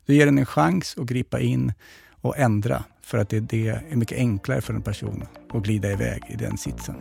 Du 0.06 0.14
ger 0.14 0.26
den 0.26 0.38
en 0.38 0.47
chans 0.47 0.95
att 0.99 1.06
gripa 1.06 1.40
in 1.40 1.73
och 2.11 2.38
ändra 2.38 2.85
för 3.02 3.18
att 3.18 3.28
det, 3.28 3.40
det 3.40 3.68
är 3.68 3.97
mycket 3.97 4.18
enklare 4.18 4.61
för 4.61 4.75
en 4.75 4.83
person 4.83 5.25
att 5.50 5.62
glida 5.62 5.92
iväg 5.92 6.23
i 6.28 6.37
den 6.37 6.59
sitsen. 6.59 6.97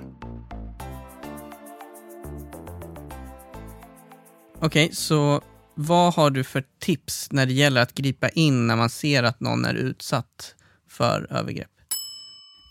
Okej, 4.60 4.86
okay, 4.86 4.92
så 4.92 5.42
vad 5.76 6.14
har 6.14 6.30
du 6.30 6.44
för 6.44 6.64
tips 6.80 7.32
när 7.32 7.46
det 7.46 7.54
gäller 7.54 7.82
att 7.82 7.94
gripa 7.94 8.30
in 8.30 8.68
när 8.68 8.76
man 8.76 8.90
ser 8.90 9.24
att 9.24 9.40
någon 9.40 9.66
är 9.66 9.74
utsatt 9.74 10.56
för 10.90 11.28
övergrepp? 11.30 11.70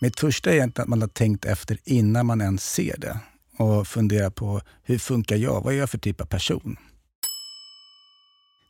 Mitt 0.02 0.20
första 0.20 0.50
är 0.50 0.54
egentligen 0.54 0.82
att 0.82 0.88
man 0.88 1.00
har 1.00 1.08
tänkt 1.08 1.44
efter 1.44 1.78
innan 1.84 2.26
man 2.26 2.40
ens 2.40 2.70
ser 2.70 2.96
det 2.98 3.18
och 3.58 3.86
funderar 3.86 4.30
på 4.30 4.60
hur 4.82 4.98
funkar 4.98 5.36
jag? 5.36 5.60
Vad 5.60 5.74
är 5.74 5.78
jag 5.78 5.90
för 5.90 5.98
typ 5.98 6.20
av 6.20 6.26
person? 6.26 6.76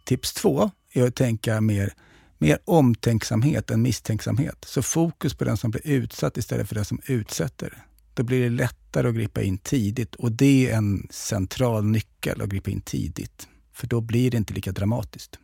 Tips 0.07 0.33
två 0.33 0.71
är 0.93 1.07
att 1.07 1.15
tänka 1.15 1.61
mer, 1.61 1.95
mer 2.39 2.59
omtänksamhet 2.65 3.71
än 3.71 3.83
misstänksamhet. 3.83 4.65
Så 4.67 4.83
fokus 4.83 5.35
på 5.35 5.45
den 5.45 5.57
som 5.57 5.71
blir 5.71 5.87
utsatt 5.87 6.37
istället 6.37 6.69
för 6.69 6.75
den 6.75 6.85
som 6.85 7.01
utsätter. 7.07 7.85
Då 8.15 8.23
blir 8.23 8.43
det 8.43 8.51
lättare 8.51 9.09
att 9.09 9.15
gripa 9.15 9.43
in 9.43 9.59
tidigt 9.59 10.15
och 10.15 10.33
det 10.33 10.71
är 10.71 10.77
en 10.77 11.09
central 11.11 11.85
nyckel 11.85 12.43
att 12.43 12.49
gripa 12.49 12.71
in 12.71 12.81
tidigt. 12.81 13.49
För 13.75 13.87
då 13.87 14.01
blir 14.01 14.31
det 14.31 14.37
inte 14.37 14.55
lika 14.55 14.73
dramatiskt. 14.73 15.39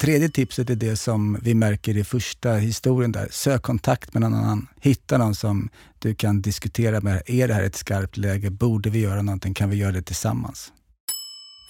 Tredje 0.00 0.28
tipset 0.28 0.70
är 0.70 0.74
det 0.74 0.96
som 0.96 1.38
vi 1.42 1.54
märker 1.54 1.96
i 1.96 2.04
första 2.04 2.52
historien 2.52 3.12
där. 3.12 3.28
Sök 3.30 3.62
kontakt 3.62 4.14
med 4.14 4.20
någon 4.20 4.34
annan. 4.34 4.68
Hitta 4.80 5.18
någon 5.18 5.34
som 5.34 5.68
du 5.98 6.14
kan 6.14 6.42
diskutera 6.42 7.00
med. 7.00 7.22
Är 7.26 7.48
det 7.48 7.54
här 7.54 7.62
ett 7.62 7.76
skarpt 7.76 8.16
läge? 8.16 8.50
Borde 8.50 8.90
vi 8.90 9.00
göra 9.00 9.22
någonting? 9.22 9.54
Kan 9.54 9.70
vi 9.70 9.76
göra 9.76 9.92
det 9.92 10.02
tillsammans? 10.02 10.72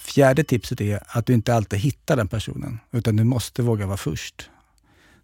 Fjärde 0.05 0.45
tipset 0.45 0.81
är 0.81 1.03
att 1.07 1.27
du 1.27 1.33
inte 1.33 1.55
alltid 1.55 1.79
hittar 1.79 2.17
den 2.17 2.29
personen, 2.29 2.81
utan 2.93 3.17
du 3.17 3.25
måste 3.25 3.63
våga 3.63 3.87
vara 3.87 3.97
först. 3.97 4.51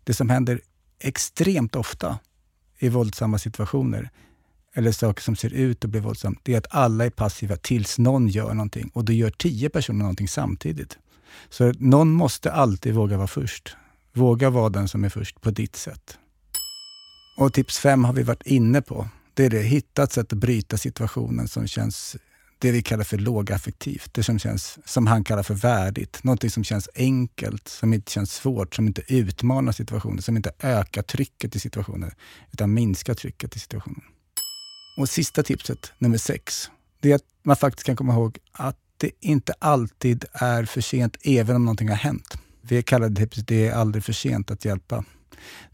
Det 0.04 0.14
som 0.14 0.30
händer 0.30 0.60
extremt 0.98 1.76
ofta 1.76 2.18
i 2.78 2.88
våldsamma 2.88 3.38
situationer, 3.38 4.10
eller 4.80 4.92
saker 4.92 5.22
som 5.22 5.36
ser 5.36 5.54
ut 5.54 5.84
att 5.84 5.90
bli 5.90 6.00
våldsamma, 6.00 6.36
det 6.42 6.54
är 6.54 6.58
att 6.58 6.66
alla 6.70 7.06
är 7.06 7.10
passiva 7.10 7.56
tills 7.56 7.98
någon 7.98 8.28
gör 8.28 8.54
någonting 8.54 8.90
och 8.94 9.04
då 9.04 9.12
gör 9.12 9.30
tio 9.30 9.70
personer 9.70 9.98
någonting 9.98 10.28
samtidigt. 10.28 10.98
Så 11.50 11.72
någon 11.78 12.10
måste 12.10 12.52
alltid 12.52 12.94
våga 12.94 13.16
vara 13.16 13.26
först. 13.26 13.76
Våga 14.12 14.50
vara 14.50 14.68
den 14.68 14.88
som 14.88 15.04
är 15.04 15.08
först 15.08 15.40
på 15.40 15.50
ditt 15.50 15.76
sätt. 15.76 16.18
Och 17.38 17.52
tips 17.52 17.78
fem 17.78 18.04
har 18.04 18.12
vi 18.12 18.22
varit 18.22 18.46
inne 18.46 18.82
på. 18.82 19.08
Det 19.34 19.44
är 19.44 19.50
det, 19.50 19.62
hitta 19.62 20.02
ett 20.02 20.12
sätt 20.12 20.32
att 20.32 20.38
bryta 20.38 20.76
situationen 20.76 21.48
som 21.48 21.66
känns 21.66 22.16
det 22.58 22.72
vi 22.72 22.82
kallar 22.82 23.04
för 23.04 23.18
lågaffektivt. 23.18 24.14
Det 24.14 24.22
som, 24.22 24.38
känns, 24.38 24.78
som 24.84 25.06
han 25.06 25.24
kallar 25.24 25.42
för 25.42 25.54
värdigt. 25.54 26.24
Någonting 26.24 26.50
som 26.50 26.64
känns 26.64 26.88
enkelt, 26.94 27.68
som 27.68 27.94
inte 27.94 28.12
känns 28.12 28.34
svårt, 28.34 28.74
som 28.74 28.86
inte 28.86 29.02
utmanar 29.14 29.72
situationen, 29.72 30.22
som 30.22 30.36
inte 30.36 30.52
ökar 30.60 31.02
trycket 31.02 31.56
i 31.56 31.60
situationen, 31.60 32.10
utan 32.52 32.74
minskar 32.74 33.14
trycket 33.14 33.56
i 33.56 33.58
situationen. 33.58 34.02
Och 35.00 35.08
sista 35.08 35.42
tipset, 35.42 35.92
nummer 35.98 36.18
sex, 36.18 36.70
det 37.00 37.10
är 37.10 37.14
att 37.14 37.24
man 37.42 37.56
faktiskt 37.56 37.86
kan 37.86 37.96
komma 37.96 38.12
ihåg 38.12 38.38
att 38.52 38.76
det 38.96 39.10
inte 39.20 39.54
alltid 39.58 40.24
är 40.32 40.64
för 40.64 40.80
sent, 40.80 41.16
även 41.22 41.56
om 41.56 41.64
någonting 41.64 41.88
har 41.88 41.96
hänt. 41.96 42.38
Vi 42.60 42.82
kallar 42.82 43.08
det 43.08 43.26
tipset, 43.26 43.46
det 43.46 43.68
är 43.68 43.72
aldrig 43.72 44.04
för 44.04 44.12
sent 44.12 44.50
att 44.50 44.64
hjälpa. 44.64 45.04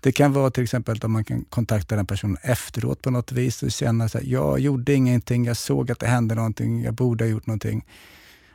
Det 0.02 0.12
kan 0.12 0.32
vara 0.32 0.50
till 0.50 0.62
exempel 0.62 0.96
att 0.96 1.10
man 1.10 1.24
kan 1.24 1.44
kontakta 1.44 1.96
den 1.96 2.06
personen 2.06 2.36
efteråt 2.42 3.02
på 3.02 3.10
något 3.10 3.32
vis 3.32 3.62
och 3.62 3.70
känna 3.70 4.04
att 4.04 4.24
jag 4.24 4.60
gjorde 4.60 4.94
ingenting, 4.94 5.44
jag 5.44 5.56
såg 5.56 5.90
att 5.90 5.98
det 5.98 6.06
hände 6.06 6.34
någonting, 6.34 6.82
jag 6.82 6.94
borde 6.94 7.24
ha 7.24 7.30
gjort 7.30 7.46
någonting. 7.46 7.86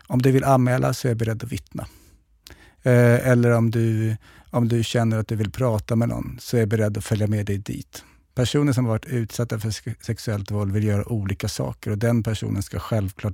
Om 0.08 0.22
du 0.22 0.32
vill 0.32 0.44
anmäla 0.44 0.94
så 0.94 1.08
är 1.08 1.10
jag 1.10 1.18
beredd 1.18 1.44
att 1.44 1.52
vittna. 1.52 1.88
Eh, 2.84 3.28
eller 3.28 3.52
om 3.52 3.72
du, 3.72 4.16
om 4.50 4.68
du 4.68 4.84
känner 4.84 5.18
att 5.18 5.28
du 5.28 5.36
vill 5.36 5.52
prata 5.52 5.96
med 5.96 6.10
någon 6.10 6.38
så 6.40 6.58
är 6.58 6.62
jag 6.62 6.70
beredd 6.70 6.98
att 6.98 7.06
följa 7.06 7.28
med 7.28 7.46
dig 7.46 7.58
dit. 7.58 8.04
Personer 8.34 8.74
som 8.74 8.86
varit 8.86 9.06
utsatta 9.06 9.60
för 9.60 9.72
sexuellt 10.04 10.52
våld 10.52 10.72
vill 10.74 10.84
göra 10.84 11.12
olika 11.12 11.48
saker 11.48 11.92
och 11.92 11.98
den 11.98 12.24
personen 12.24 12.64
ska 12.64 12.80
självklart 12.80 13.34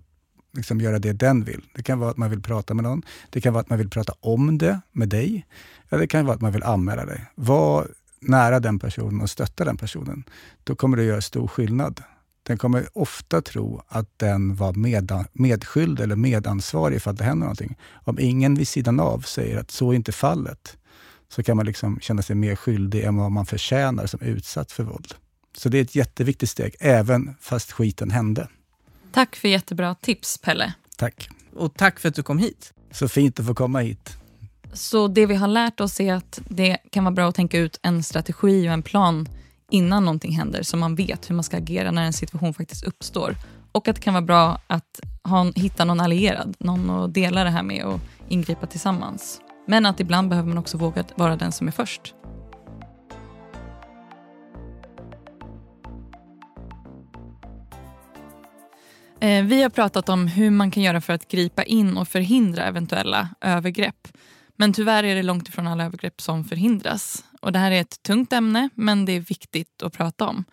liksom 0.53 0.81
göra 0.81 0.99
det 0.99 1.13
den 1.13 1.43
vill. 1.43 1.61
Det 1.73 1.83
kan 1.83 1.99
vara 1.99 2.11
att 2.11 2.17
man 2.17 2.29
vill 2.29 2.41
prata 2.41 2.73
med 2.73 2.83
någon, 2.83 3.01
det 3.29 3.41
kan 3.41 3.53
vara 3.53 3.61
att 3.61 3.69
man 3.69 3.77
vill 3.77 3.89
prata 3.89 4.13
om 4.19 4.57
det 4.57 4.81
med 4.91 5.09
dig, 5.09 5.45
eller 5.89 6.01
det 6.01 6.07
kan 6.07 6.25
vara 6.25 6.35
att 6.35 6.41
man 6.41 6.51
vill 6.51 6.63
anmäla 6.63 7.05
dig. 7.05 7.25
Var 7.35 7.87
nära 8.19 8.59
den 8.59 8.79
personen 8.79 9.21
och 9.21 9.29
stötta 9.29 9.65
den 9.65 9.77
personen. 9.77 10.23
Då 10.63 10.75
kommer 10.75 10.97
det 10.97 11.03
göra 11.03 11.21
stor 11.21 11.47
skillnad. 11.47 12.03
Den 12.43 12.57
kommer 12.57 12.87
ofta 12.93 13.41
tro 13.41 13.81
att 13.87 14.19
den 14.19 14.55
var 14.55 14.73
med, 14.73 15.25
medskyldig 15.33 16.03
eller 16.03 16.15
medansvarig 16.15 16.95
ifall 16.95 17.15
det 17.15 17.23
händer 17.23 17.45
någonting. 17.45 17.77
Om 17.93 18.19
ingen 18.19 18.55
vid 18.55 18.67
sidan 18.67 18.99
av 18.99 19.19
säger 19.19 19.59
att 19.59 19.71
så 19.71 19.91
är 19.91 19.95
inte 19.95 20.11
fallet, 20.11 20.77
så 21.29 21.43
kan 21.43 21.57
man 21.57 21.65
liksom 21.65 21.99
känna 21.99 22.21
sig 22.21 22.35
mer 22.35 22.55
skyldig 22.55 23.03
än 23.03 23.15
vad 23.15 23.31
man 23.31 23.45
förtjänar 23.45 24.05
som 24.05 24.21
utsatt 24.21 24.71
för 24.71 24.83
våld. 24.83 25.13
Så 25.57 25.69
det 25.69 25.77
är 25.77 25.81
ett 25.81 25.95
jätteviktigt 25.95 26.49
steg, 26.49 26.75
även 26.79 27.35
fast 27.41 27.71
skiten 27.71 28.11
hände. 28.11 28.47
Tack 29.11 29.35
för 29.35 29.47
jättebra 29.47 29.95
tips, 29.95 30.37
Pelle. 30.37 30.73
Tack. 30.97 31.29
Och 31.55 31.73
tack 31.73 31.99
för 31.99 32.09
att 32.09 32.15
du 32.15 32.23
kom 32.23 32.37
hit. 32.37 32.73
Så 32.91 33.07
fint 33.07 33.39
att 33.39 33.45
få 33.45 33.53
komma 33.53 33.79
hit. 33.79 34.17
Så 34.73 35.07
det 35.07 35.25
vi 35.25 35.35
har 35.35 35.47
lärt 35.47 35.79
oss 35.79 35.99
är 35.99 36.13
att 36.13 36.39
det 36.49 36.77
kan 36.91 37.03
vara 37.03 37.13
bra 37.13 37.29
att 37.29 37.35
tänka 37.35 37.57
ut 37.57 37.79
en 37.81 38.03
strategi 38.03 38.69
och 38.69 38.73
en 38.73 38.83
plan 38.83 39.29
innan 39.71 40.05
någonting 40.05 40.31
händer, 40.31 40.63
så 40.63 40.77
man 40.77 40.95
vet 40.95 41.29
hur 41.29 41.35
man 41.35 41.43
ska 41.43 41.57
agera 41.57 41.91
när 41.91 42.03
en 42.03 42.13
situation 42.13 42.53
faktiskt 42.53 42.83
uppstår. 42.83 43.35
Och 43.71 43.87
att 43.87 43.95
det 43.95 44.01
kan 44.01 44.13
vara 44.13 44.21
bra 44.21 44.61
att 44.67 44.99
ha, 45.23 45.51
hitta 45.55 45.85
någon 45.85 45.99
allierad, 45.99 46.55
någon 46.59 46.89
att 46.89 47.13
dela 47.13 47.43
det 47.43 47.49
här 47.49 47.63
med 47.63 47.85
och 47.85 47.99
ingripa 48.27 48.67
tillsammans. 48.67 49.41
Men 49.69 49.85
att 49.85 49.99
ibland 49.99 50.29
behöver 50.29 50.49
man 50.49 50.57
också 50.57 50.77
våga 50.77 51.03
vara 51.15 51.35
den 51.35 51.51
som 51.51 51.67
är 51.67 51.71
först. 51.71 52.13
Eh, 59.19 59.43
vi 59.45 59.61
har 59.61 59.69
pratat 59.69 60.09
om 60.09 60.27
hur 60.27 60.51
man 60.51 60.71
kan 60.71 60.83
göra 60.83 61.01
för 61.01 61.13
att 61.13 61.27
gripa 61.27 61.63
in 61.63 61.97
och 61.97 62.07
förhindra 62.07 62.63
eventuella 62.63 63.29
övergrepp. 63.41 64.07
Men 64.55 64.73
tyvärr 64.73 65.03
är 65.03 65.15
det 65.15 65.23
långt 65.23 65.47
ifrån 65.47 65.67
alla 65.67 65.85
övergrepp 65.85 66.21
som 66.21 66.43
förhindras. 66.45 67.25
Och 67.41 67.51
Det 67.51 67.59
här 67.59 67.71
är 67.71 67.81
ett 67.81 68.03
tungt 68.03 68.33
ämne, 68.33 68.69
men 68.75 69.05
det 69.05 69.11
är 69.11 69.19
viktigt 69.19 69.83
att 69.83 69.93
prata 69.93 70.27
om. 70.27 70.43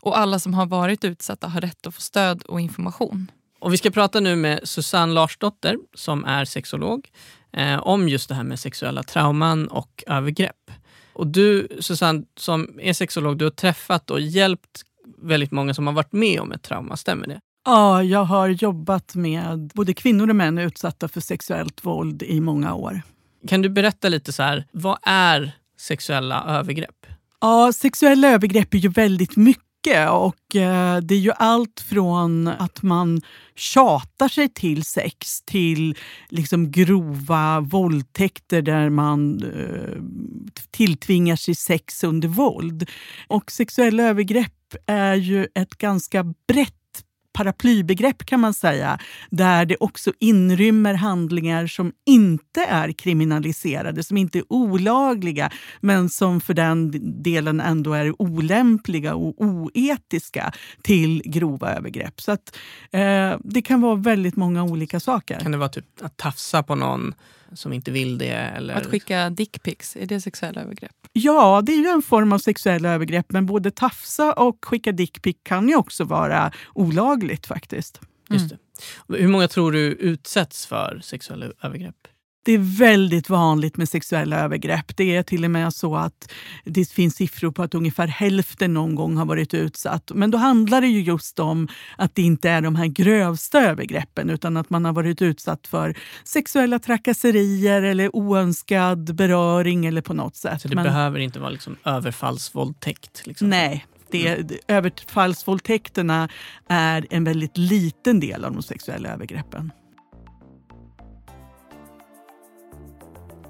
Och 0.00 0.18
alla 0.18 0.38
som 0.38 0.54
har 0.54 0.66
varit 0.66 1.04
utsatta 1.04 1.48
har 1.48 1.60
rätt 1.60 1.86
att 1.86 1.94
få 1.94 2.00
stöd 2.00 2.42
och 2.42 2.60
information. 2.60 3.30
Och 3.58 3.72
Vi 3.72 3.76
ska 3.76 3.90
prata 3.90 4.20
nu 4.20 4.36
med 4.36 4.60
Susanne 4.64 5.12
Larsdotter 5.12 5.78
som 5.94 6.24
är 6.24 6.44
sexolog 6.44 7.10
eh, 7.56 7.78
om 7.78 8.08
just 8.08 8.28
det 8.28 8.34
här 8.34 8.44
med 8.44 8.58
sexuella 8.58 9.02
trauman 9.02 9.68
och 9.68 10.04
övergrepp. 10.06 10.70
Och 11.12 11.26
du 11.26 11.68
Susanne 11.80 12.24
som 12.36 12.80
är 12.80 12.92
sexolog, 12.92 13.38
du 13.38 13.44
har 13.44 13.50
träffat 13.50 14.10
och 14.10 14.20
hjälpt 14.20 14.82
väldigt 15.18 15.50
många 15.50 15.74
som 15.74 15.86
har 15.86 15.94
varit 15.94 16.12
med 16.12 16.40
om 16.40 16.52
ett 16.52 16.62
trauma, 16.62 16.96
stämmer 16.96 17.26
det? 17.26 17.40
Ja, 17.64 18.02
jag 18.02 18.24
har 18.24 18.48
jobbat 18.48 19.14
med 19.14 19.70
både 19.74 19.94
kvinnor 19.94 20.30
och 20.30 20.36
män 20.36 20.58
utsatta 20.58 21.08
för 21.08 21.20
sexuellt 21.20 21.84
våld 21.84 22.22
i 22.22 22.40
många 22.40 22.74
år. 22.74 23.02
Kan 23.48 23.62
du 23.62 23.68
berätta 23.68 24.08
lite 24.08 24.32
så 24.32 24.42
här, 24.42 24.66
vad 24.72 24.98
är 25.02 25.52
sexuella 25.78 26.44
övergrepp? 26.48 27.06
Ja, 27.40 27.72
sexuella 27.72 28.28
övergrepp 28.28 28.74
är 28.74 28.78
ju 28.78 28.88
väldigt 28.88 29.36
mycket 29.84 30.10
och 30.10 30.56
eh, 30.56 31.00
det 31.00 31.14
är 31.14 31.18
ju 31.18 31.32
allt 31.32 31.80
från 31.80 32.48
att 32.48 32.82
man 32.82 33.20
tjatar 33.54 34.28
sig 34.28 34.48
till 34.48 34.84
sex 34.84 35.42
till 35.42 35.96
liksom 36.28 36.70
grova 36.70 37.60
våldtäkter 37.60 38.62
där 38.62 38.90
man 38.90 39.42
eh, 39.42 40.02
tilltvingar 40.70 41.36
sig 41.36 41.54
sex 41.54 42.04
under 42.04 42.28
våld. 42.28 42.90
Och 43.28 43.50
sexuella 43.52 44.02
övergrepp 44.02 44.74
är 44.86 45.14
ju 45.14 45.46
ett 45.54 45.78
ganska 45.78 46.24
brett 46.48 46.83
paraplybegrepp 47.34 48.26
kan 48.26 48.40
man 48.40 48.54
säga, 48.54 48.98
där 49.30 49.66
det 49.66 49.76
också 49.80 50.12
inrymmer 50.20 50.94
handlingar 50.94 51.66
som 51.66 51.92
inte 52.06 52.64
är 52.64 52.92
kriminaliserade, 52.92 54.02
som 54.02 54.16
inte 54.16 54.38
är 54.38 54.44
olagliga, 54.48 55.50
men 55.80 56.08
som 56.08 56.40
för 56.40 56.54
den 56.54 56.92
delen 57.22 57.60
ändå 57.60 57.92
är 57.92 58.22
olämpliga 58.22 59.14
och 59.14 59.40
oetiska 59.40 60.52
till 60.82 61.22
grova 61.24 61.74
övergrepp. 61.74 62.20
Så 62.20 62.32
att, 62.32 62.56
eh, 62.92 63.36
det 63.44 63.62
kan 63.62 63.80
vara 63.80 63.94
väldigt 63.94 64.36
många 64.36 64.64
olika 64.64 65.00
saker. 65.00 65.40
Kan 65.40 65.52
det 65.52 65.58
vara 65.58 65.68
typ 65.68 65.86
att 66.02 66.16
tafsa 66.16 66.62
på 66.62 66.74
någon 66.74 67.14
som 67.54 67.72
inte 67.72 67.90
vill 67.90 68.18
det? 68.18 68.28
Eller... 68.28 68.74
Att 68.74 68.86
skicka 68.86 69.30
dickpics, 69.30 69.96
är 69.96 70.06
det 70.06 70.20
sexuella 70.20 70.60
övergrepp? 70.60 70.96
Ja, 71.12 71.62
det 71.66 71.72
är 71.72 71.76
ju 71.76 71.88
en 71.88 72.02
form 72.02 72.32
av 72.32 72.38
sexuella 72.38 72.88
övergrepp, 72.88 73.32
men 73.32 73.46
både 73.46 73.70
tafsa 73.70 74.32
och 74.32 74.64
skicka 74.64 74.92
dickpic 74.92 75.36
kan 75.42 75.68
ju 75.68 75.76
också 75.76 76.04
vara 76.04 76.52
olagligt 76.74 77.46
faktiskt. 77.46 78.00
Just 78.30 78.50
det. 78.50 78.58
Hur 79.08 79.28
många 79.28 79.48
tror 79.48 79.72
du 79.72 79.80
utsätts 79.80 80.66
för 80.66 81.00
sexuella 81.02 81.46
övergrepp? 81.62 82.08
Det 82.44 82.52
är 82.52 82.78
väldigt 82.78 83.30
vanligt 83.30 83.76
med 83.76 83.88
sexuella 83.88 84.40
övergrepp. 84.40 84.96
Det 84.96 85.16
är 85.16 85.22
till 85.22 85.44
och 85.44 85.50
med 85.50 85.74
så 85.74 85.96
att 85.96 86.32
det 86.64 86.90
finns 86.90 87.16
siffror 87.16 87.50
på 87.50 87.62
att 87.62 87.74
ungefär 87.74 88.06
hälften 88.06 88.74
någon 88.74 88.94
gång 88.94 89.16
har 89.16 89.24
varit 89.24 89.54
utsatt. 89.54 90.10
Men 90.14 90.30
då 90.30 90.38
handlar 90.38 90.80
det 90.80 90.86
ju 90.86 91.00
just 91.00 91.38
om 91.38 91.68
att 91.98 92.14
det 92.14 92.22
inte 92.22 92.50
är 92.50 92.60
de 92.60 92.76
här 92.76 92.86
grövsta 92.86 93.62
övergreppen 93.62 94.30
utan 94.30 94.56
att 94.56 94.70
man 94.70 94.84
har 94.84 94.92
varit 94.92 95.22
utsatt 95.22 95.66
för 95.66 95.96
sexuella 96.24 96.78
trakasserier 96.78 97.82
eller 97.82 98.16
oönskad 98.16 99.14
beröring 99.14 99.86
eller 99.86 100.02
på 100.02 100.14
något 100.14 100.36
sätt. 100.36 100.60
Så 100.60 100.68
det 100.68 100.74
Men, 100.74 100.84
behöver 100.84 101.18
inte 101.18 101.40
vara 101.40 101.50
liksom 101.50 101.76
överfallsvåldtäkt? 101.84 103.26
Liksom. 103.26 103.48
Nej, 103.48 103.86
det, 104.10 104.58
överfallsvåldtäkterna 104.68 106.28
är 106.68 107.06
en 107.10 107.24
väldigt 107.24 107.58
liten 107.58 108.20
del 108.20 108.44
av 108.44 108.52
de 108.52 108.62
sexuella 108.62 109.08
övergreppen. 109.08 109.72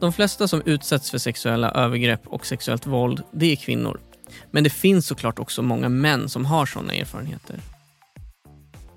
De 0.00 0.12
flesta 0.12 0.48
som 0.48 0.62
utsätts 0.66 1.10
för 1.10 1.18
sexuella 1.18 1.70
övergrepp 1.70 2.26
och 2.26 2.46
sexuellt 2.46 2.86
våld, 2.86 3.22
det 3.32 3.52
är 3.52 3.56
kvinnor. 3.56 4.00
Men 4.50 4.64
det 4.64 4.70
finns 4.70 5.06
såklart 5.06 5.38
också 5.38 5.62
många 5.62 5.88
män 5.88 6.28
som 6.28 6.44
har 6.44 6.66
sådana 6.66 6.94
erfarenheter. 6.94 7.60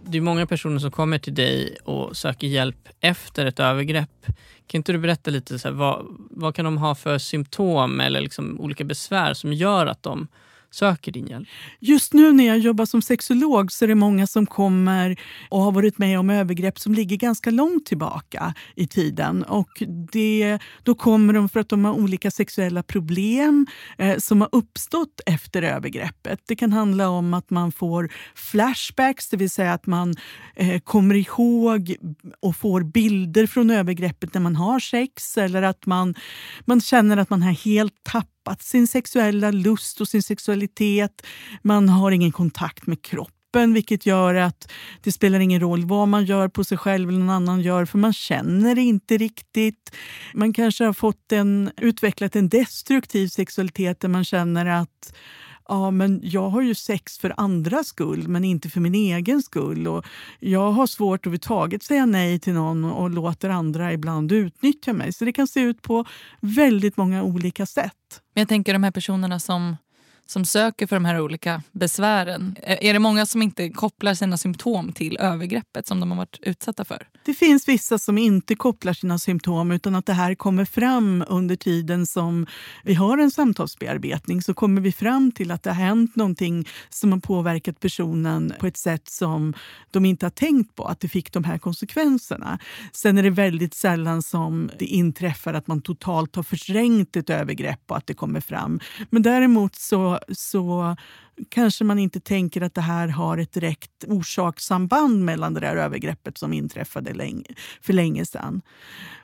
Det 0.06 0.18
är 0.18 0.22
många 0.22 0.46
personer 0.46 0.80
som 0.80 0.92
kommer 0.92 1.20
till 1.20 1.36
dig 1.36 1.78
och 1.84 2.18
söker 2.18 2.48
hjälp 2.48 2.90
efter 3.00 3.46
ett 3.46 3.60
övergrepp. 3.60 4.26
Kan 4.68 4.80
inte 4.80 4.92
du 4.92 4.98
berätta 4.98 5.32
lite, 5.32 5.60
så 5.60 5.68
här, 5.68 5.76
vad, 5.76 6.06
vad 6.30 6.56
kan 6.56 6.66
de 6.66 6.78
ha 6.78 6.96
för 6.96 7.18
symptom 7.18 8.00
eller 8.00 8.22
liksom 8.22 8.60
olika 8.60 8.84
besvär 8.84 9.34
som 9.34 9.54
gör 9.54 9.86
att 9.86 10.04
de 10.04 10.28
söker 10.78 11.12
din 11.12 11.28
hjälp? 11.28 11.48
Just 11.80 12.14
nu 12.14 12.34
när 12.34 12.48
jag 12.48 12.60
jobbar 12.60 12.86
som 12.86 13.02
sexolog 13.02 13.72
så 13.72 13.86
är 13.86 13.88
det 13.88 13.96
många 13.96 14.28
som 14.28 14.46
kommer 14.46 15.20
och 15.50 15.62
har 15.62 15.72
varit 15.72 15.98
med 15.98 16.20
om 16.20 16.30
övergrepp 16.30 16.80
som 16.80 16.94
ligger 16.94 17.18
ganska 17.18 17.50
långt 17.50 17.86
tillbaka 17.86 18.54
i 18.76 18.88
tiden. 18.88 19.44
Och 19.44 19.84
det, 20.12 20.60
då 20.84 20.96
kommer 20.96 21.34
de 21.34 21.50
för 21.50 21.60
att 21.60 21.70
de 21.70 21.86
har 21.86 21.94
olika 21.94 22.32
sexuella 22.32 22.84
problem 22.84 23.68
eh, 23.98 24.18
som 24.18 24.42
har 24.42 24.50
uppstått 24.52 25.22
efter 25.26 25.62
övergreppet. 25.62 26.40
Det 26.48 26.56
kan 26.56 26.74
handla 26.74 27.10
om 27.10 27.34
att 27.34 27.50
man 27.50 27.72
får 27.72 28.10
flashbacks, 28.36 29.30
det 29.30 29.38
vill 29.38 29.50
säga 29.50 29.74
att 29.74 29.86
man 29.86 30.16
eh, 30.56 30.80
kommer 30.80 31.16
ihåg 31.16 31.96
och 32.42 32.56
får 32.56 32.84
bilder 32.84 33.48
från 33.48 33.70
övergreppet 33.70 34.34
när 34.34 34.42
man 34.42 34.56
har 34.56 34.80
sex 34.80 35.38
eller 35.38 35.62
att 35.62 35.86
man, 35.86 36.16
man 36.66 36.82
känner 36.82 37.18
att 37.18 37.30
man 37.30 37.42
har 37.42 37.52
helt 37.52 38.04
tappat 38.04 38.37
tappat 38.48 38.62
sin 38.62 38.88
sexuella 38.88 39.52
lust 39.52 40.02
och 40.02 40.08
sin 40.08 40.24
sexualitet. 40.24 41.26
Man 41.62 41.90
har 41.90 42.12
ingen 42.12 42.32
kontakt 42.32 42.88
med 42.88 43.02
kroppen 43.02 43.74
vilket 43.74 44.06
gör 44.06 44.36
att 44.36 44.72
det 45.04 45.12
spelar 45.12 45.40
ingen 45.40 45.60
roll 45.60 45.86
vad 45.86 46.08
man 46.08 46.26
gör 46.26 46.48
på 46.48 46.64
sig 46.64 46.78
själv 46.78 47.10
eller 47.10 47.20
någon 47.20 47.30
annan 47.30 47.62
gör 47.62 47.86
för 47.86 47.98
man 47.98 48.14
känner 48.14 48.76
det 48.76 48.82
inte 48.82 49.18
riktigt. 49.18 49.96
Man 50.34 50.54
kanske 50.54 50.86
har 50.86 50.94
fått 50.94 51.32
en, 51.32 51.72
utvecklat 51.78 52.36
en 52.36 52.50
destruktiv 52.50 53.28
sexualitet 53.28 54.00
där 54.00 54.10
man 54.10 54.26
känner 54.26 54.66
att 54.66 55.14
ja, 55.68 55.92
men 55.92 56.20
jag 56.24 56.50
har 56.50 56.62
ju 56.62 56.76
sex 56.76 57.18
för 57.18 57.34
andras 57.38 57.88
skull 57.88 58.28
men 58.28 58.44
inte 58.44 58.70
för 58.70 58.80
min 58.80 58.96
egen 58.96 59.42
skull. 59.42 59.88
Och 59.88 60.06
jag 60.40 60.72
har 60.72 60.88
svårt 60.88 61.20
att 61.20 61.26
överhuvudtaget 61.28 61.84
säga 61.84 62.06
nej 62.06 62.40
till 62.40 62.54
någon 62.54 62.86
och 62.86 63.10
låter 63.10 63.50
andra 63.50 63.94
ibland 63.94 64.32
utnyttja 64.32 64.94
mig. 64.94 65.14
Så 65.14 65.26
det 65.26 65.34
kan 65.34 65.48
se 65.48 65.60
ut 65.60 65.82
på 65.82 66.06
väldigt 66.42 66.98
många 66.98 67.24
olika 67.24 67.66
sätt. 67.66 68.22
Men 68.34 68.42
jag 68.42 68.50
tänker 68.50 68.74
de 68.74 68.84
här 68.84 68.92
personerna 68.92 69.40
som 69.40 69.76
som 70.28 70.46
söker 70.46 70.88
för 70.88 70.96
de 70.96 71.06
här 71.06 71.20
olika 71.20 71.62
besvären. 71.72 72.56
Eh, 72.64 72.78
är 72.82 72.94
det 72.94 73.00
många 73.00 73.26
som 73.26 73.42
inte 73.42 73.70
kopplar 73.70 74.14
sina 74.14 74.38
symptom 74.38 74.94
till 74.94 75.18
övergreppet 75.18 75.88
som 75.88 76.00
de 76.00 76.12
har 76.12 76.18
varit 76.18 76.40
utsatta 76.42 76.86
för? 76.86 77.08
Det 77.26 77.34
finns 77.34 77.68
vissa 77.68 77.98
som 77.98 78.18
inte 78.18 78.56
kopplar 78.56 78.94
sina 78.94 79.20
symptom 79.20 79.72
utan 79.72 79.96
att 79.96 80.06
det 80.06 80.14
här 80.14 80.36
kommer 80.36 80.66
fram 80.66 81.24
under 81.28 81.56
tiden 81.56 82.06
som 82.06 82.48
vi 82.84 82.94
har 82.94 83.18
en 83.18 83.32
samtalsbearbetning. 83.32 84.42
Så 84.42 84.54
kommer 84.54 84.82
vi 84.82 84.92
fram 84.92 85.32
till 85.32 85.52
att 85.52 85.64
det 85.64 85.70
har 85.70 85.86
hänt 85.86 86.16
någonting 86.16 86.68
som 86.90 87.12
har 87.12 87.20
påverkat 87.20 87.80
personen 87.80 88.54
på 88.60 88.68
ett 88.68 88.78
sätt 88.78 89.10
som 89.10 89.54
de 89.92 90.06
inte 90.06 90.26
har 90.26 90.32
tänkt 90.32 90.76
på, 90.76 90.86
att 90.86 91.00
det 91.00 91.08
fick 91.08 91.34
de 91.34 91.44
här 91.44 91.58
konsekvenserna. 91.58 92.60
Sen 92.94 93.18
är 93.18 93.24
det 93.24 93.30
väldigt 93.30 93.74
sällan 93.74 94.22
som 94.22 94.70
det 94.80 94.86
inträffar 94.86 95.54
att 95.54 95.68
man 95.68 95.82
totalt 95.82 96.36
har 96.36 96.44
förträngt 96.44 97.16
ett 97.16 97.30
övergrepp 97.30 97.82
och 97.88 97.98
att 97.98 98.08
det 98.08 98.14
kommer 98.14 98.42
fram. 98.42 98.80
Men 99.10 99.22
däremot 99.22 99.76
så 99.76 100.17
så, 100.32 100.96
kanske 101.50 101.84
man 101.84 102.00
inte 102.00 102.20
tänker 102.20 102.62
att 102.62 102.74
det 102.74 102.82
här 102.82 103.08
har 103.08 103.38
ett 103.38 103.54
direkt 103.54 104.04
orsakssamband 104.08 105.26
mellan 105.26 105.54
det 105.54 105.60
där 105.60 105.76
övergreppet 105.76 106.38
som 106.38 106.54
inträffade 106.54 107.14
länge, 107.14 107.46
för 107.82 107.94
länge 107.94 108.26
sedan. 108.26 108.62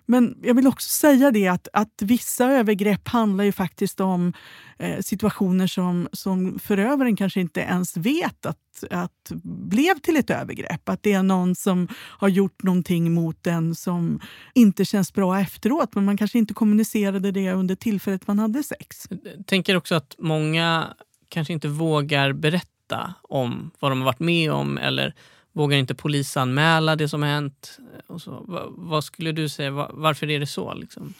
Men 0.05 0.37
jag 0.41 0.53
vill 0.53 0.67
också 0.67 0.89
säga 0.89 1.31
det 1.31 1.47
att, 1.47 1.67
att 1.73 2.01
vissa 2.01 2.45
övergrepp 2.45 3.07
handlar 3.07 3.43
ju 3.43 3.51
faktiskt 3.51 3.99
om 3.99 4.33
eh, 4.79 4.99
situationer 4.99 5.67
som, 5.67 6.07
som 6.11 6.59
förövaren 6.59 7.15
kanske 7.15 7.39
inte 7.39 7.59
ens 7.59 7.97
vet 7.97 8.45
att, 8.45 8.83
att 8.89 9.31
blev 9.43 9.99
till 9.99 10.17
ett 10.17 10.29
övergrepp. 10.29 10.89
Att 10.89 11.03
det 11.03 11.13
är 11.13 11.23
någon 11.23 11.55
som 11.55 11.87
har 11.95 12.27
gjort 12.27 12.63
någonting 12.63 13.13
mot 13.13 13.47
en 13.47 13.75
som 13.75 14.19
inte 14.53 14.85
känns 14.85 15.13
bra 15.13 15.39
efteråt 15.39 15.95
men 15.95 16.05
man 16.05 16.17
kanske 16.17 16.37
inte 16.37 16.53
kommunicerade 16.53 17.31
det 17.31 17.51
under 17.51 17.75
tillfället 17.75 18.27
man 18.27 18.39
hade 18.39 18.63
sex. 18.63 19.07
Jag 19.09 19.45
tänker 19.45 19.75
också 19.75 19.95
att 19.95 20.15
många 20.19 20.93
kanske 21.33 21.53
inte 21.53 21.67
vågar 21.67 22.33
berätta 22.33 23.13
om 23.21 23.71
vad 23.79 23.91
de 23.91 23.99
har 23.99 24.05
varit 24.05 24.19
med 24.19 24.51
om 24.51 24.77
eller 24.77 25.13
vågar 25.53 25.77
inte 25.77 25.95
polisanmäla 25.95 26.95
det 26.95 27.09
som 27.09 27.21
har 27.21 27.29
hänt. 27.29 27.79
Och 28.07 28.21
så. 28.21 28.43
Vad 28.69 29.03
skulle 29.03 29.31
du 29.31 29.49
säga, 29.49 29.71
varför 29.93 30.29
är 30.29 30.39
det 30.39 30.47
så? 30.47 30.73
Liksom? 30.73 31.13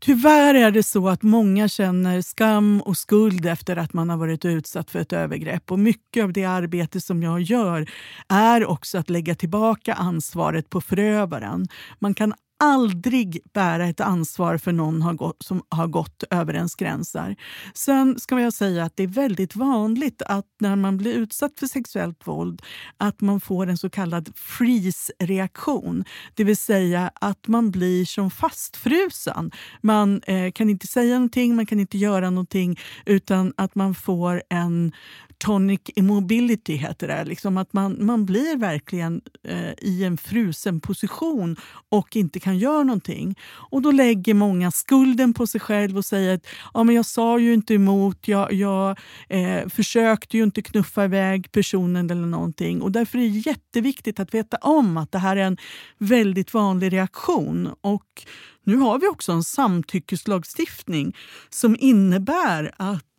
Tyvärr 0.00 0.54
är 0.54 0.70
det 0.70 0.82
så 0.82 1.08
att 1.08 1.22
många 1.22 1.68
känner 1.68 2.22
skam 2.22 2.80
och 2.80 2.96
skuld 2.96 3.46
efter 3.46 3.76
att 3.76 3.92
man 3.92 4.10
har 4.10 4.16
varit 4.16 4.44
utsatt 4.44 4.90
för 4.90 4.98
ett 4.98 5.12
övergrepp. 5.12 5.72
Och 5.72 5.78
Mycket 5.78 6.24
av 6.24 6.32
det 6.32 6.44
arbete 6.44 7.00
som 7.00 7.22
jag 7.22 7.40
gör 7.40 7.90
är 8.28 8.66
också 8.66 8.98
att 8.98 9.10
lägga 9.10 9.34
tillbaka 9.34 9.94
ansvaret 9.94 10.70
på 10.70 10.80
förövaren. 10.80 11.68
Man 11.98 12.14
kan 12.14 12.34
aldrig 12.60 13.38
bära 13.54 13.86
ett 13.86 14.00
ansvar 14.00 14.58
för 14.58 14.72
någon 14.72 15.02
har 15.02 15.14
gått, 15.14 15.42
som 15.42 15.62
har 15.68 15.86
gått 15.86 16.24
över 16.30 16.54
ens 16.54 16.74
gränser. 16.74 17.36
Sen 17.74 18.18
ska 18.18 18.40
jag 18.40 18.52
säga 18.52 18.84
att 18.84 18.96
det 18.96 19.02
är 19.02 19.08
väldigt 19.08 19.56
vanligt 19.56 20.22
att 20.22 20.46
när 20.60 20.76
man 20.76 20.96
blir 20.96 21.14
utsatt 21.14 21.52
för 21.58 21.66
sexuellt 21.66 22.26
våld 22.26 22.62
att 22.96 23.20
man 23.20 23.40
får 23.40 23.66
en 23.66 23.78
så 23.78 23.90
kallad 23.90 24.32
freeze-reaktion. 24.36 26.04
Det 26.34 26.44
vill 26.44 26.56
säga 26.56 27.10
att 27.14 27.48
man 27.48 27.70
blir 27.70 28.04
som 28.04 28.30
fastfrusen. 28.30 29.50
Man 29.80 30.22
eh, 30.26 30.52
kan 30.52 30.70
inte 30.70 30.86
säga 30.86 31.14
någonting, 31.14 31.56
man 31.56 31.66
kan 31.66 31.80
inte 31.80 31.98
göra 31.98 32.30
någonting 32.30 32.78
utan 33.06 33.52
att 33.56 33.74
man 33.74 33.94
får 33.94 34.42
en 34.48 34.92
tonic 35.40 35.80
immobility 35.96 36.74
heter 36.74 37.08
det. 37.08 37.24
Liksom 37.24 37.56
att 37.56 37.72
man, 37.72 37.96
man 38.00 38.26
blir 38.26 38.56
verkligen 38.56 39.20
eh, 39.44 39.72
i 39.78 40.04
en 40.04 40.16
frusen 40.16 40.80
position 40.80 41.56
och 41.88 42.16
inte 42.16 42.40
kan 42.40 42.58
göra 42.58 42.82
någonting. 42.82 43.38
Och 43.70 43.82
då 43.82 43.90
lägger 43.90 44.34
många 44.34 44.70
skulden 44.70 45.34
på 45.34 45.46
sig 45.46 45.60
själv 45.60 45.96
och 45.96 46.04
säger 46.04 46.34
att 46.34 46.46
ja, 46.74 46.84
men 46.84 46.94
jag 46.94 47.06
sa 47.06 47.38
ju 47.38 47.54
inte 47.54 47.74
emot, 47.74 48.28
jag, 48.28 48.52
jag 48.52 48.98
eh, 49.28 49.68
försökte 49.68 50.36
ju 50.36 50.42
inte 50.42 50.62
knuffa 50.62 51.04
iväg 51.04 51.52
personen 51.52 52.10
eller 52.10 52.26
någonting. 52.26 52.82
Och 52.82 52.92
därför 52.92 53.18
är 53.18 53.22
det 53.22 53.50
jätteviktigt 53.50 54.20
att 54.20 54.34
veta 54.34 54.56
om 54.56 54.96
att 54.96 55.12
det 55.12 55.18
här 55.18 55.36
är 55.36 55.44
en 55.44 55.56
väldigt 55.98 56.54
vanlig 56.54 56.92
reaktion. 56.92 57.74
Och 57.80 58.26
nu 58.64 58.76
har 58.76 58.98
vi 58.98 59.08
också 59.08 59.32
en 59.32 59.44
samtyckeslagstiftning 59.44 61.16
som 61.50 61.76
innebär 61.80 62.74
att 62.76 63.09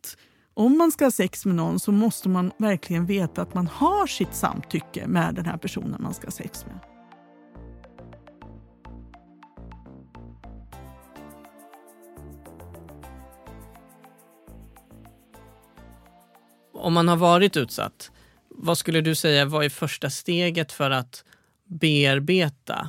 om 0.54 0.78
man 0.78 0.92
ska 0.92 1.04
ha 1.04 1.10
sex 1.10 1.46
med 1.46 1.54
någon 1.54 1.80
så 1.80 1.92
måste 1.92 2.28
man 2.28 2.52
verkligen 2.58 3.06
veta 3.06 3.42
att 3.42 3.54
man 3.54 3.66
har 3.66 4.06
sitt 4.06 4.34
samtycke 4.34 5.06
med 5.06 5.34
den 5.34 5.46
här 5.46 5.56
personen 5.56 6.02
man 6.02 6.14
ska 6.14 6.26
ha 6.26 6.32
sex 6.32 6.66
med. 6.66 6.78
Om 16.74 16.92
man 16.92 17.08
har 17.08 17.16
varit 17.16 17.56
utsatt, 17.56 18.10
vad 18.48 18.78
skulle 18.78 19.00
du 19.00 19.14
säga 19.14 19.44
var 19.44 19.62
är 19.62 19.68
första 19.68 20.10
steget 20.10 20.72
för 20.72 20.90
att 20.90 21.24
bearbeta 21.64 22.88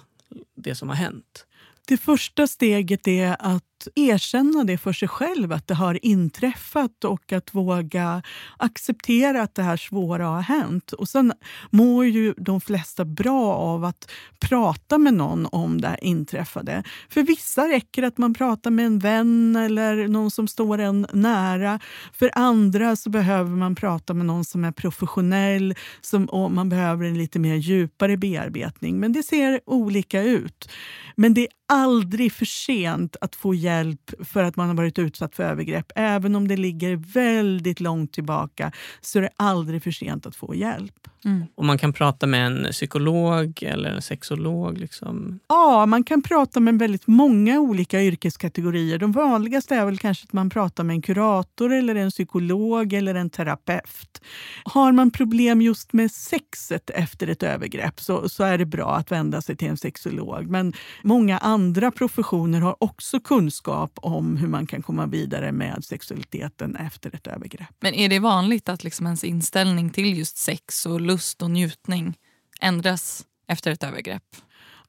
det 0.56 0.76
som 0.76 0.90
har 0.90 0.96
hänt? 0.96 1.46
Det 1.88 1.98
första 1.98 2.48
steget 2.48 3.08
är 3.08 3.36
att 3.40 3.64
erkänna 3.96 4.64
det 4.64 4.78
för 4.78 4.94
sig 4.94 5.08
själv, 5.08 5.52
att 5.52 5.68
det 5.68 5.74
har 5.74 6.06
inträffat 6.06 7.04
och 7.04 7.34
att 7.34 7.54
våga 7.54 8.22
acceptera 8.58 9.42
att 9.42 9.56
det 9.56 9.64
här 9.64 9.78
svåra 9.78 10.26
har 10.26 10.42
hänt. 10.42 10.92
Och 10.92 11.10
Sen 11.10 11.34
mår 11.70 12.06
ju 12.06 12.34
de 12.38 12.62
flesta 12.62 13.06
bra 13.06 13.54
av 13.54 13.86
att 13.86 14.12
prata 14.40 14.98
med 14.98 15.14
någon 15.14 15.48
om 15.52 15.82
det 15.82 15.98
inträffade. 16.02 16.84
För 17.10 17.22
vissa 17.22 17.68
räcker 17.68 18.04
att 18.04 18.18
man 18.18 18.34
pratar 18.34 18.72
med 18.72 18.86
en 18.86 19.00
vän 19.00 19.56
eller 19.56 20.08
någon 20.08 20.32
som 20.32 20.48
står 20.48 20.78
en 20.78 21.08
nära. 21.14 21.80
För 22.14 22.32
andra 22.34 22.96
så 22.96 23.10
behöver 23.10 23.56
man 23.56 23.76
prata 23.76 24.14
med 24.14 24.26
någon 24.26 24.46
som 24.46 24.66
är 24.66 24.72
professionell 24.72 25.76
som, 26.02 26.26
och 26.26 26.52
man 26.52 26.70
behöver 26.70 27.06
en 27.06 27.18
lite 27.18 27.40
mer 27.40 27.56
djupare 27.56 28.18
bearbetning. 28.18 29.00
Men 29.00 29.14
det 29.14 29.24
ser 29.24 29.60
olika 29.66 30.22
ut. 30.22 30.70
Men 31.16 31.34
det 31.34 31.42
är 31.42 31.48
aldrig 31.68 32.34
för 32.34 32.46
sent 32.46 33.16
att 33.22 33.36
få 33.36 33.54
hjälp 33.54 33.73
för 34.20 34.44
att 34.44 34.56
man 34.56 34.68
har 34.68 34.76
varit 34.76 35.00
utsatt 35.00 35.36
för 35.36 35.44
övergrepp. 35.44 35.92
Även 35.96 36.36
om 36.36 36.48
det 36.48 36.58
ligger 36.58 36.96
väldigt 36.96 37.80
långt 37.80 38.14
tillbaka 38.14 38.72
så 39.02 39.20
är 39.20 39.22
det 39.22 39.30
aldrig 39.36 39.84
för 39.84 39.92
sent 39.92 40.26
att 40.26 40.36
få 40.36 40.56
hjälp. 40.56 41.08
Mm. 41.26 41.44
Och 41.56 41.66
man 41.66 41.78
kan 41.78 41.94
prata 41.94 42.28
med 42.28 42.46
en 42.46 42.72
psykolog 42.72 43.64
eller 43.64 43.90
en 43.90 44.02
sexolog? 44.02 44.78
Liksom. 44.78 45.40
Ja, 45.48 45.86
man 45.86 46.04
kan 46.04 46.22
prata 46.22 46.60
med 46.60 46.80
väldigt 46.80 47.08
många 47.08 47.60
olika 47.60 48.02
yrkeskategorier. 48.02 48.98
De 48.98 49.12
vanligaste 49.12 49.76
är 49.76 49.86
väl 49.86 49.98
kanske 49.98 50.26
att 50.26 50.34
man 50.34 50.50
pratar 50.50 50.84
med 50.84 50.94
en 50.94 51.02
kurator 51.02 51.74
eller 51.74 51.96
en 51.96 52.10
psykolog 52.10 52.94
eller 52.94 53.16
en 53.16 53.30
terapeut. 53.30 54.22
Har 54.64 54.92
man 54.92 55.12
problem 55.12 55.62
just 55.62 55.94
med 55.94 56.12
sexet 56.12 56.90
efter 56.90 57.28
ett 57.28 57.44
övergrepp 57.44 58.02
så, 58.02 58.30
så 58.30 58.44
är 58.44 58.58
det 58.58 58.66
bra 58.66 58.96
att 58.96 59.12
vända 59.12 59.42
sig 59.42 59.56
till 59.56 59.68
en 59.68 59.78
sexolog. 59.78 60.48
Men 60.48 60.74
många 61.04 61.38
andra 61.38 61.92
professioner 61.92 62.62
har 62.62 62.84
också 62.84 63.20
kunskap 63.20 63.63
kunskap 63.64 63.92
om 63.96 64.38
hur 64.38 64.48
man 64.48 64.68
kan 64.68 64.82
komma 64.82 65.06
vidare 65.06 65.52
med 65.52 65.84
sexualiteten 65.84 66.76
efter 66.76 67.16
ett 67.16 67.28
övergrepp. 67.28 67.76
Men 67.80 67.94
är 67.94 68.10
det 68.10 68.20
vanligt 68.20 68.70
att 68.70 68.84
liksom 68.84 69.06
ens 69.06 69.24
inställning 69.24 69.90
till 69.90 70.18
just 70.18 70.38
sex 70.38 70.86
och 70.86 71.02
lust 71.02 71.42
och 71.42 71.52
njutning 71.52 72.18
ändras 72.62 73.26
efter 73.48 73.72
ett 73.72 73.84
övergrepp? 73.84 74.24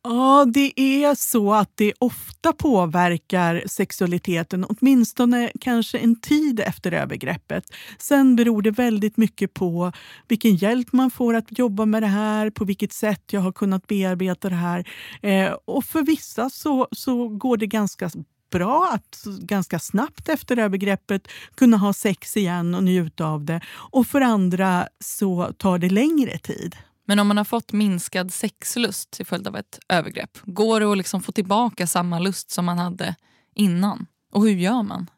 Ja, 0.07 0.45
det 0.55 0.81
är 0.81 1.15
så 1.15 1.55
att 1.55 1.71
det 1.77 1.93
ofta 1.99 2.53
påverkar 2.53 3.63
sexualiteten, 3.67 4.65
åtminstone 4.65 5.51
kanske 5.61 5.99
en 5.99 6.21
tid 6.21 6.61
efter 6.61 6.93
övergreppet. 6.93 7.65
Sen 7.99 8.37
beror 8.37 8.63
det 8.63 8.71
väldigt 8.71 9.17
mycket 9.17 9.55
på 9.55 9.93
vilken 10.29 10.57
hjälp 10.57 10.93
man 10.93 11.11
får 11.11 11.35
att 11.35 11.59
jobba 11.59 11.87
med 11.87 12.03
det 12.03 12.07
här, 12.07 12.51
på 12.51 12.65
vilket 12.65 12.93
sätt 12.93 13.33
jag 13.33 13.41
har 13.41 13.53
kunnat 13.53 13.87
bearbeta 13.87 14.49
det 14.49 14.57
här. 14.57 14.85
Eh, 15.23 15.53
och 15.65 15.85
för 15.85 16.03
vissa 16.03 16.51
så, 16.51 16.89
så 16.93 17.29
går 17.29 17.57
det 17.57 17.67
ganska 17.67 18.11
bra 18.55 18.91
att 18.93 19.25
ganska 19.25 19.79
snabbt 19.79 20.29
efter 20.29 20.59
övergreppet 20.59 21.29
kunna 21.55 21.77
ha 21.77 21.93
sex 21.93 22.37
igen 22.37 22.75
och 22.75 22.85
njuta 22.85 23.27
av 23.27 23.45
det. 23.45 23.61
Och 23.93 24.07
för 24.07 24.21
andra 24.21 24.89
så 25.05 25.53
tar 25.59 25.79
det 25.79 25.91
längre 25.91 26.39
tid. 26.39 26.77
Men 27.07 27.19
om 27.19 27.29
man 27.29 27.37
har 27.37 27.45
fått 27.45 27.73
minskad 27.73 28.33
sexlust 28.33 29.11
till 29.11 29.27
följd 29.27 29.49
av 29.49 29.57
ett 29.57 29.79
övergrepp, 29.89 30.39
går 30.45 30.81
det 30.81 30.93
att 30.93 30.99
liksom 30.99 31.23
få 31.23 31.33
tillbaka 31.33 31.87
samma 31.87 32.19
lust 32.19 32.51
som 32.51 32.65
man 32.65 32.79
hade 32.79 33.15
innan? 33.55 34.07
Och 34.33 34.43
hur 34.43 34.55
gör 34.55 34.83
man? 34.83 35.11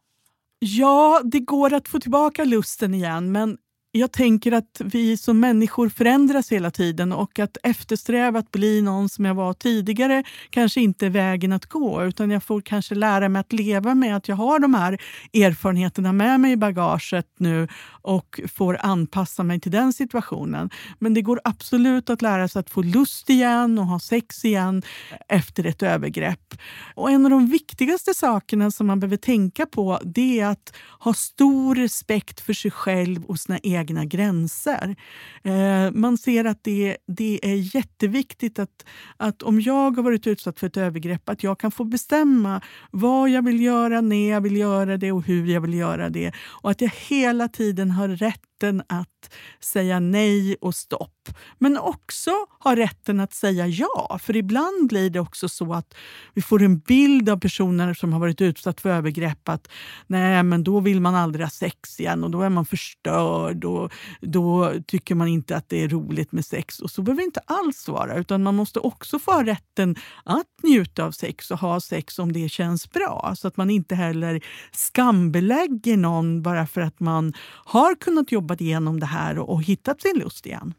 Ja, 0.59 1.21
det 1.25 1.41
går 1.41 1.73
att 1.73 1.89
få 1.89 2.01
tillbaka 2.01 2.45
lusten 2.45 2.95
igen 2.95 3.33
men 3.33 3.59
jag 3.93 4.13
tänker 4.13 4.53
att 4.53 4.81
vi 4.85 5.17
som 5.17 5.41
människor 5.41 5.89
förändras 5.89 6.53
hela 6.53 6.71
tiden 6.71 7.13
och 7.13 7.39
att 7.39 7.57
eftersträva 7.63 8.39
att 8.39 8.51
bli 8.51 8.83
någon 8.83 9.09
som 9.09 9.25
jag 9.25 9.35
var 9.35 9.53
tidigare 9.53 10.25
kanske 10.51 10.81
inte 10.81 11.07
är 11.07 11.11
vägen 11.11 11.53
att 11.53 11.67
gå 11.67 12.05
utan 12.05 12.31
jag 12.31 12.43
får 12.43 12.61
kanske 12.61 12.95
lära 12.95 13.29
mig 13.29 13.41
att 13.41 13.53
leva 13.53 13.95
med 13.95 14.17
att 14.17 14.29
jag 14.29 14.37
har 14.37 14.59
de 14.59 14.75
här 14.75 14.99
erfarenheterna 15.35 16.13
med 16.13 16.41
mig 16.41 16.53
i 16.53 16.57
bagaget 16.57 17.27
nu 17.39 17.69
och 18.03 18.41
får 18.55 18.79
anpassa 18.81 19.43
mig 19.43 19.61
till 19.61 19.73
den 19.73 19.93
situationen. 19.93 20.71
Men 20.99 21.15
det 21.15 21.23
går 21.23 21.41
absolut 21.45 22.11
att 22.11 22.23
lära 22.23 22.49
sig 22.49 22.61
att 22.61 22.71
få 22.71 22.83
lust 22.83 23.31
igen 23.31 23.79
och 23.79 23.87
ha 23.87 24.01
sex 24.01 24.45
igen 24.45 24.83
efter 25.29 25.67
ett 25.67 25.83
övergrepp. 25.83 26.55
Och 26.95 27.11
en 27.11 27.25
av 27.25 27.31
de 27.31 27.47
viktigaste 27.47 28.15
sakerna 28.15 28.71
som 28.71 28.87
man 28.87 29.01
behöver 29.01 29.17
tänka 29.17 29.67
på 29.67 30.01
det 30.05 30.41
är 30.41 30.47
att 30.47 30.73
ha 30.99 31.15
stor 31.15 31.75
respekt 31.75 32.41
för 32.41 32.53
sig 32.53 32.71
själv 32.71 33.25
och 33.25 33.39
sina 33.39 33.59
egna 33.63 33.86
egna 33.87 34.05
gränser. 34.05 34.97
Eh, 35.45 35.91
man 35.93 36.19
ser 36.19 36.45
att 36.45 36.65
det, 36.65 36.97
det 37.07 37.41
är 37.43 37.77
jätteviktigt 37.77 38.59
att, 38.59 38.85
att 39.17 39.43
om 39.43 39.61
jag 39.61 39.97
har 39.97 40.03
varit 40.03 40.27
utsatt 40.27 40.59
för 40.59 40.67
ett 40.67 40.77
övergrepp 40.77 41.29
att 41.29 41.43
jag 41.43 41.59
kan 41.59 41.71
få 41.71 41.85
bestämma 41.85 42.61
vad 42.91 43.31
jag 43.31 43.45
vill 43.45 43.61
göra, 43.61 44.01
när 44.01 44.31
jag 44.31 44.41
vill 44.41 44.57
göra 44.57 44.97
det 44.97 45.13
och 45.13 45.23
hur 45.27 45.47
jag 45.47 45.61
vill 45.61 45.75
göra 45.75 46.09
det. 46.11 46.33
Och 46.63 46.71
att 46.71 46.81
jag 46.81 46.93
hela 47.09 47.49
tiden 47.49 47.91
har 47.91 48.09
rätt 48.09 48.56
rätten 48.57 48.83
att 48.89 49.35
säga 49.61 50.01
nej 50.01 50.57
och 50.61 50.75
stopp. 50.75 51.13
Men 51.59 51.79
också 51.79 52.31
ha 52.61 52.77
rätten 52.77 53.21
att 53.21 53.35
säga 53.35 53.67
ja. 53.67 54.19
För 54.23 54.37
ibland 54.37 54.89
blir 54.89 55.11
det 55.11 55.21
också 55.21 55.49
så 55.49 55.73
att 55.73 55.95
vi 56.35 56.43
får 56.43 56.63
en 56.63 56.79
bild 56.79 57.29
av 57.29 57.41
personer 57.41 57.95
som 57.95 58.13
har 58.13 58.21
varit 58.21 58.41
utsatt 58.41 58.81
för 58.81 58.91
övergrepp 58.91 59.49
att 59.49 59.69
nej, 60.07 60.43
men 60.43 60.65
då 60.65 60.81
vill 60.81 61.01
man 61.01 61.15
aldrig 61.15 61.45
ha 61.45 61.51
sex 61.51 62.01
igen 62.01 62.25
och 62.25 62.31
då 62.31 62.43
är 62.43 62.49
man 62.49 62.67
förstörd 62.67 63.65
och 63.65 63.93
då 64.21 64.73
tycker 64.87 65.15
man 65.15 65.29
inte 65.29 65.57
att 65.57 65.69
det 65.69 65.83
är 65.83 65.89
roligt 65.89 66.33
med 66.33 66.45
sex. 66.45 66.81
Och 66.81 66.91
så 66.91 67.03
behöver 67.03 67.23
det 67.23 67.27
inte 67.27 67.41
alls 67.47 67.89
vara, 67.89 68.17
utan 68.17 68.43
man 68.43 68.55
måste 68.55 68.81
också 68.81 69.19
få 69.19 69.33
ha 69.33 69.45
rätten 69.45 69.97
att 70.25 70.47
njuta 70.63 71.05
av 71.05 71.11
sex 71.11 71.51
och 71.51 71.59
ha 71.59 71.81
sex 71.81 72.19
om 72.19 72.33
det 72.33 72.49
känns 72.49 72.91
bra. 72.91 73.35
Så 73.37 73.49
att 73.49 73.57
man 73.57 73.71
inte 73.71 73.95
heller 73.95 74.41
skambelägger 74.73 75.97
någon 75.97 76.43
bara 76.43 76.67
för 76.67 76.81
att 76.81 77.01
man 77.01 77.33
har 77.65 77.95
kunnat 77.95 78.33
jobba 78.33 78.46
igenom 78.55 79.01
det 79.01 79.07
här 79.07 79.39
och, 79.39 79.49
och 79.49 79.63
hittat 79.63 80.01
sin 80.01 80.19
lust 80.19 80.47
igen. 80.47 80.75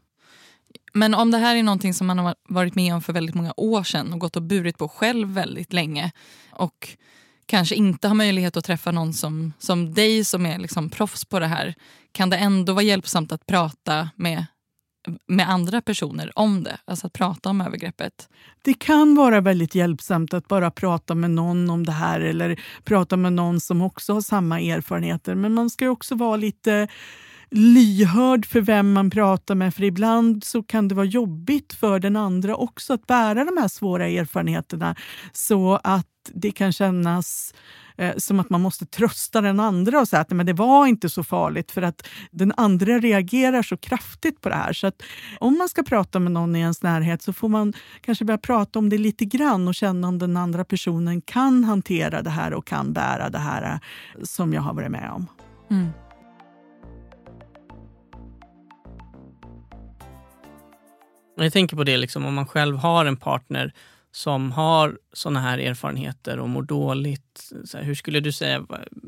Men 0.92 1.14
om 1.14 1.30
det 1.30 1.38
här 1.38 1.56
är 1.56 1.62
någonting 1.62 1.94
som 1.94 2.06
man 2.06 2.18
har 2.18 2.34
varit 2.48 2.74
med 2.74 2.94
om 2.94 3.02
för 3.02 3.12
väldigt 3.12 3.34
många 3.34 3.52
år 3.56 3.82
sedan 3.82 4.12
och 4.12 4.18
gått 4.18 4.36
och 4.36 4.42
burit 4.42 4.78
på 4.78 4.88
själv 4.88 5.28
väldigt 5.28 5.72
länge 5.72 6.12
och 6.50 6.88
kanske 7.46 7.74
inte 7.74 8.08
har 8.08 8.14
möjlighet 8.14 8.56
att 8.56 8.64
träffa 8.64 8.90
någon 8.90 9.14
som, 9.14 9.52
som 9.58 9.94
dig 9.94 10.24
som 10.24 10.46
är 10.46 10.58
liksom 10.58 10.90
proffs 10.90 11.24
på 11.24 11.38
det 11.38 11.46
här 11.46 11.74
kan 12.12 12.30
det 12.30 12.36
ändå 12.36 12.72
vara 12.72 12.82
hjälpsamt 12.82 13.32
att 13.32 13.46
prata 13.46 14.10
med 14.16 14.46
med 15.26 15.50
andra 15.50 15.82
personer 15.82 16.38
om 16.38 16.62
det, 16.62 16.78
alltså 16.84 17.06
att 17.06 17.12
prata 17.12 17.50
om 17.50 17.60
övergreppet? 17.60 18.28
Det 18.62 18.74
kan 18.74 19.14
vara 19.14 19.40
väldigt 19.40 19.74
hjälpsamt 19.74 20.34
att 20.34 20.48
bara 20.48 20.70
prata 20.70 21.14
med 21.14 21.30
någon 21.30 21.70
om 21.70 21.86
det 21.86 21.92
här 21.92 22.20
eller 22.20 22.60
prata 22.84 23.16
med 23.16 23.32
någon 23.32 23.60
som 23.60 23.82
också 23.82 24.12
har 24.12 24.20
samma 24.20 24.60
erfarenheter. 24.60 25.34
Men 25.34 25.54
man 25.54 25.70
ska 25.70 25.90
också 25.90 26.14
vara 26.14 26.36
lite 26.36 26.88
lyhörd 27.50 28.46
för 28.46 28.60
vem 28.60 28.92
man 28.92 29.10
pratar 29.10 29.54
med. 29.54 29.74
För 29.74 29.82
ibland 29.82 30.44
så 30.44 30.62
kan 30.62 30.88
det 30.88 30.94
vara 30.94 31.06
jobbigt 31.06 31.72
för 31.72 31.98
den 31.98 32.16
andra 32.16 32.56
också 32.56 32.92
att 32.92 33.06
bära 33.06 33.44
de 33.44 33.56
här 33.60 33.68
svåra 33.68 34.08
erfarenheterna. 34.08 34.96
Så 35.32 35.80
att 35.84 36.06
det 36.32 36.50
kan 36.50 36.72
kännas 36.72 37.54
eh, 37.96 38.16
som 38.16 38.40
att 38.40 38.50
man 38.50 38.60
måste 38.60 38.86
trösta 38.86 39.40
den 39.40 39.60
andra 39.60 40.00
och 40.00 40.08
säga 40.08 40.20
att 40.20 40.30
men 40.30 40.46
det 40.46 40.52
var 40.52 40.86
inte 40.86 41.08
så 41.08 41.24
farligt 41.24 41.70
för 41.70 41.82
att 41.82 42.06
den 42.30 42.52
andra 42.56 42.98
reagerar 42.98 43.62
så 43.62 43.76
kraftigt 43.76 44.40
på 44.40 44.48
det 44.48 44.54
här. 44.54 44.72
Så 44.72 44.86
att 44.86 45.02
om 45.38 45.58
man 45.58 45.68
ska 45.68 45.82
prata 45.82 46.18
med 46.18 46.32
någon 46.32 46.56
i 46.56 46.60
ens 46.60 46.82
närhet 46.82 47.22
så 47.22 47.32
får 47.32 47.48
man 47.48 47.72
kanske 48.00 48.24
börja 48.24 48.38
prata 48.38 48.78
om 48.78 48.88
det 48.88 48.98
lite 48.98 49.24
grann 49.24 49.68
och 49.68 49.74
känna 49.74 50.08
om 50.08 50.18
den 50.18 50.36
andra 50.36 50.64
personen 50.64 51.20
kan 51.20 51.64
hantera 51.64 52.22
det 52.22 52.30
här 52.30 52.54
och 52.54 52.66
kan 52.66 52.92
bära 52.92 53.30
det 53.30 53.38
här 53.38 53.62
eh, 53.62 53.78
som 54.22 54.52
jag 54.52 54.62
har 54.62 54.74
varit 54.74 54.90
med 54.90 55.10
om. 55.10 55.26
Mm. 55.70 55.88
Jag 61.44 61.52
tänker 61.52 61.76
på 61.76 61.84
det 61.84 61.96
liksom, 61.96 62.26
om 62.26 62.34
man 62.34 62.46
själv 62.46 62.76
har 62.76 63.04
en 63.04 63.16
partner 63.16 63.72
som 64.12 64.52
har 64.52 64.98
sådana 65.12 65.40
här 65.40 65.58
erfarenheter 65.58 66.38
och 66.38 66.48
mår 66.48 66.62
dåligt. 66.62 67.27
Här, 67.74 67.82
hur 67.82 67.94
skulle 67.94 68.20
du 68.20 68.32
säga, 68.32 68.66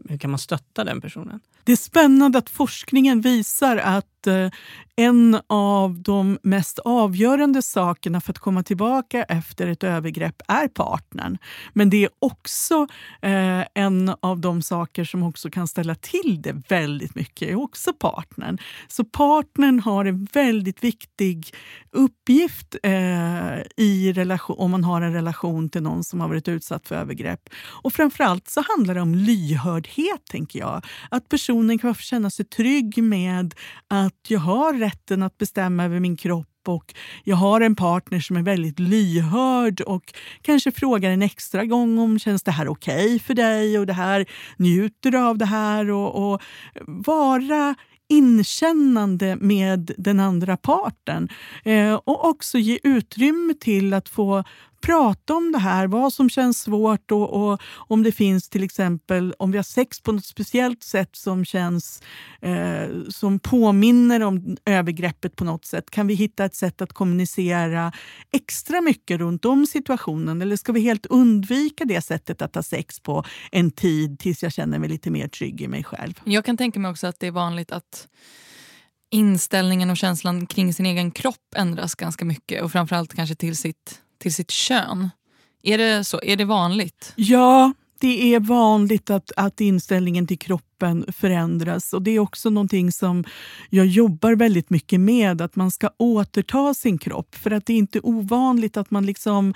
hur 0.08 0.18
kan 0.18 0.30
man 0.30 0.38
stötta 0.38 0.84
den 0.84 1.00
personen? 1.00 1.40
Det 1.64 1.72
är 1.72 1.76
spännande 1.76 2.38
att 2.38 2.50
forskningen 2.50 3.20
visar 3.20 3.76
att 3.76 4.26
eh, 4.26 4.50
en 4.96 5.40
av 5.46 6.02
de 6.02 6.38
mest 6.42 6.78
avgörande 6.78 7.62
sakerna 7.62 8.20
för 8.20 8.32
att 8.32 8.38
komma 8.38 8.62
tillbaka 8.62 9.22
efter 9.22 9.66
ett 9.66 9.84
övergrepp 9.84 10.42
är 10.48 10.68
partnern. 10.68 11.38
Men 11.72 11.90
det 11.90 12.04
är 12.04 12.10
också 12.18 12.86
eh, 13.22 13.64
en 13.74 14.14
av 14.20 14.40
de 14.40 14.62
saker 14.62 15.04
som 15.04 15.22
också 15.22 15.50
kan 15.50 15.68
ställa 15.68 15.94
till 15.94 16.42
det 16.42 16.52
väldigt 16.68 17.14
mycket, 17.14 17.48
är 17.48 17.54
också 17.54 17.92
partnern. 17.92 18.58
Så 18.88 19.04
partnern 19.04 19.80
har 19.80 20.04
en 20.04 20.28
väldigt 20.32 20.84
viktig 20.84 21.54
uppgift 21.90 22.76
eh, 22.82 23.58
i 23.76 24.12
relation, 24.14 24.56
om 24.58 24.70
man 24.70 24.84
har 24.84 25.00
en 25.00 25.12
relation 25.12 25.68
till 25.70 25.82
någon 25.82 26.04
som 26.04 26.20
har 26.20 26.28
varit 26.28 26.48
utsatt 26.48 26.88
för 26.88 26.94
övergrepp. 26.94 27.48
Och 27.82 27.92
framförallt 28.20 28.48
så 28.48 28.64
handlar 28.68 28.94
det 28.94 29.00
om 29.00 29.14
lyhördhet, 29.14 30.24
tänker 30.30 30.58
jag. 30.58 30.84
Att 31.10 31.28
personen 31.28 31.78
kan 31.78 31.94
få 31.94 32.02
känna 32.02 32.30
sig 32.30 32.44
trygg 32.44 33.02
med 33.02 33.54
att 33.88 34.26
jag 34.28 34.40
har 34.40 34.72
rätten 34.74 35.22
att 35.22 35.38
bestämma 35.38 35.84
över 35.84 36.00
min 36.00 36.16
kropp 36.16 36.46
och 36.68 36.94
jag 37.24 37.36
har 37.36 37.60
en 37.60 37.76
partner 37.76 38.20
som 38.20 38.36
är 38.36 38.42
väldigt 38.42 38.78
lyhörd 38.78 39.80
och 39.80 40.14
kanske 40.42 40.72
frågar 40.72 41.10
en 41.10 41.22
extra 41.22 41.64
gång 41.64 41.98
om 41.98 42.18
känns 42.18 42.42
det 42.42 42.50
här 42.50 42.68
okej 42.68 43.06
okay 43.06 43.18
för 43.18 43.34
dig 43.34 43.78
och 43.78 43.86
det 43.86 43.92
här 43.92 44.26
njuter 44.56 45.10
du 45.10 45.18
av 45.18 45.38
det 45.38 45.46
här 45.46 45.90
och, 45.90 46.32
och 46.32 46.42
vara 46.86 47.74
inkännande 48.08 49.36
med 49.36 49.92
den 49.98 50.20
andra 50.20 50.56
parten. 50.56 51.28
Eh, 51.64 51.94
och 51.94 52.24
också 52.28 52.58
ge 52.58 52.78
utrymme 52.82 53.54
till 53.54 53.94
att 53.94 54.08
få 54.08 54.44
prata 54.80 55.34
om 55.34 55.52
det 55.52 55.58
här, 55.58 55.86
vad 55.86 56.12
som 56.12 56.30
känns 56.30 56.60
svårt 56.60 57.10
och, 57.10 57.30
och, 57.30 57.60
om 57.76 58.02
det 58.02 58.12
finns 58.12 58.48
till 58.48 58.62
exempel, 58.62 59.34
om 59.38 59.50
vi 59.50 59.58
har 59.58 59.62
sex 59.62 60.00
på 60.00 60.12
något 60.12 60.24
speciellt 60.24 60.82
sätt 60.82 61.16
som 61.16 61.44
känns 61.44 62.02
eh, 62.40 62.88
som 63.08 63.38
påminner 63.38 64.22
om 64.22 64.56
övergreppet 64.64 65.36
på 65.36 65.44
något 65.44 65.64
sätt. 65.64 65.90
Kan 65.90 66.06
vi 66.06 66.14
hitta 66.14 66.44
ett 66.44 66.54
sätt 66.54 66.82
att 66.82 66.92
kommunicera 66.92 67.92
extra 68.32 68.80
mycket 68.80 69.18
runt 69.18 69.44
om 69.44 69.66
situationen 69.66 70.42
eller 70.42 70.56
ska 70.56 70.72
vi 70.72 70.80
helt 70.80 71.06
undvika 71.06 71.84
det 71.84 72.00
sättet 72.00 72.42
att 72.42 72.54
ha 72.54 72.62
sex 72.62 73.00
på 73.00 73.24
en 73.52 73.70
tid 73.70 74.18
tills 74.18 74.42
jag 74.42 74.52
känner 74.52 74.78
mig 74.78 74.88
lite 74.88 75.10
mer 75.10 75.28
trygg 75.28 75.62
i 75.62 75.68
mig 75.68 75.84
själv? 75.84 76.20
Jag 76.24 76.44
kan 76.44 76.56
tänka 76.56 76.80
mig 76.80 76.90
också 76.90 77.06
att 77.06 77.20
det 77.20 77.26
är 77.26 77.30
vanligt 77.30 77.72
att 77.72 78.08
inställningen 79.10 79.90
och 79.90 79.96
känslan 79.96 80.46
kring 80.46 80.74
sin 80.74 80.86
egen 80.86 81.10
kropp 81.10 81.54
ändras 81.56 81.94
ganska 81.94 82.24
mycket 82.24 82.62
och 82.62 82.72
framförallt 82.72 83.14
kanske 83.14 83.34
till 83.34 83.56
sitt 83.56 84.00
till 84.20 84.34
sitt 84.34 84.50
kön. 84.50 85.10
Är 85.62 85.78
det 85.78 86.04
så? 86.04 86.20
Är 86.22 86.36
det 86.36 86.44
vanligt? 86.44 87.12
Ja, 87.16 87.72
det 88.00 88.34
är 88.34 88.40
vanligt 88.40 89.10
att, 89.10 89.32
att 89.36 89.60
inställningen 89.60 90.26
till 90.26 90.38
kroppen 90.38 90.69
kroppen 90.80 91.12
förändras. 91.12 91.92
Och 91.92 92.02
Det 92.02 92.10
är 92.10 92.18
också 92.18 92.50
någonting 92.50 92.92
som 92.92 93.24
jag 93.70 93.86
jobbar 93.86 94.36
väldigt 94.36 94.70
mycket 94.70 95.00
med, 95.00 95.40
att 95.40 95.56
man 95.56 95.70
ska 95.70 95.90
återta 95.98 96.74
sin 96.74 96.98
kropp. 96.98 97.34
För 97.34 97.50
att 97.50 97.66
det 97.66 97.72
är 97.72 97.78
inte 97.78 98.00
ovanligt 98.00 98.76
att 98.76 98.90
man 98.90 99.06
liksom 99.06 99.54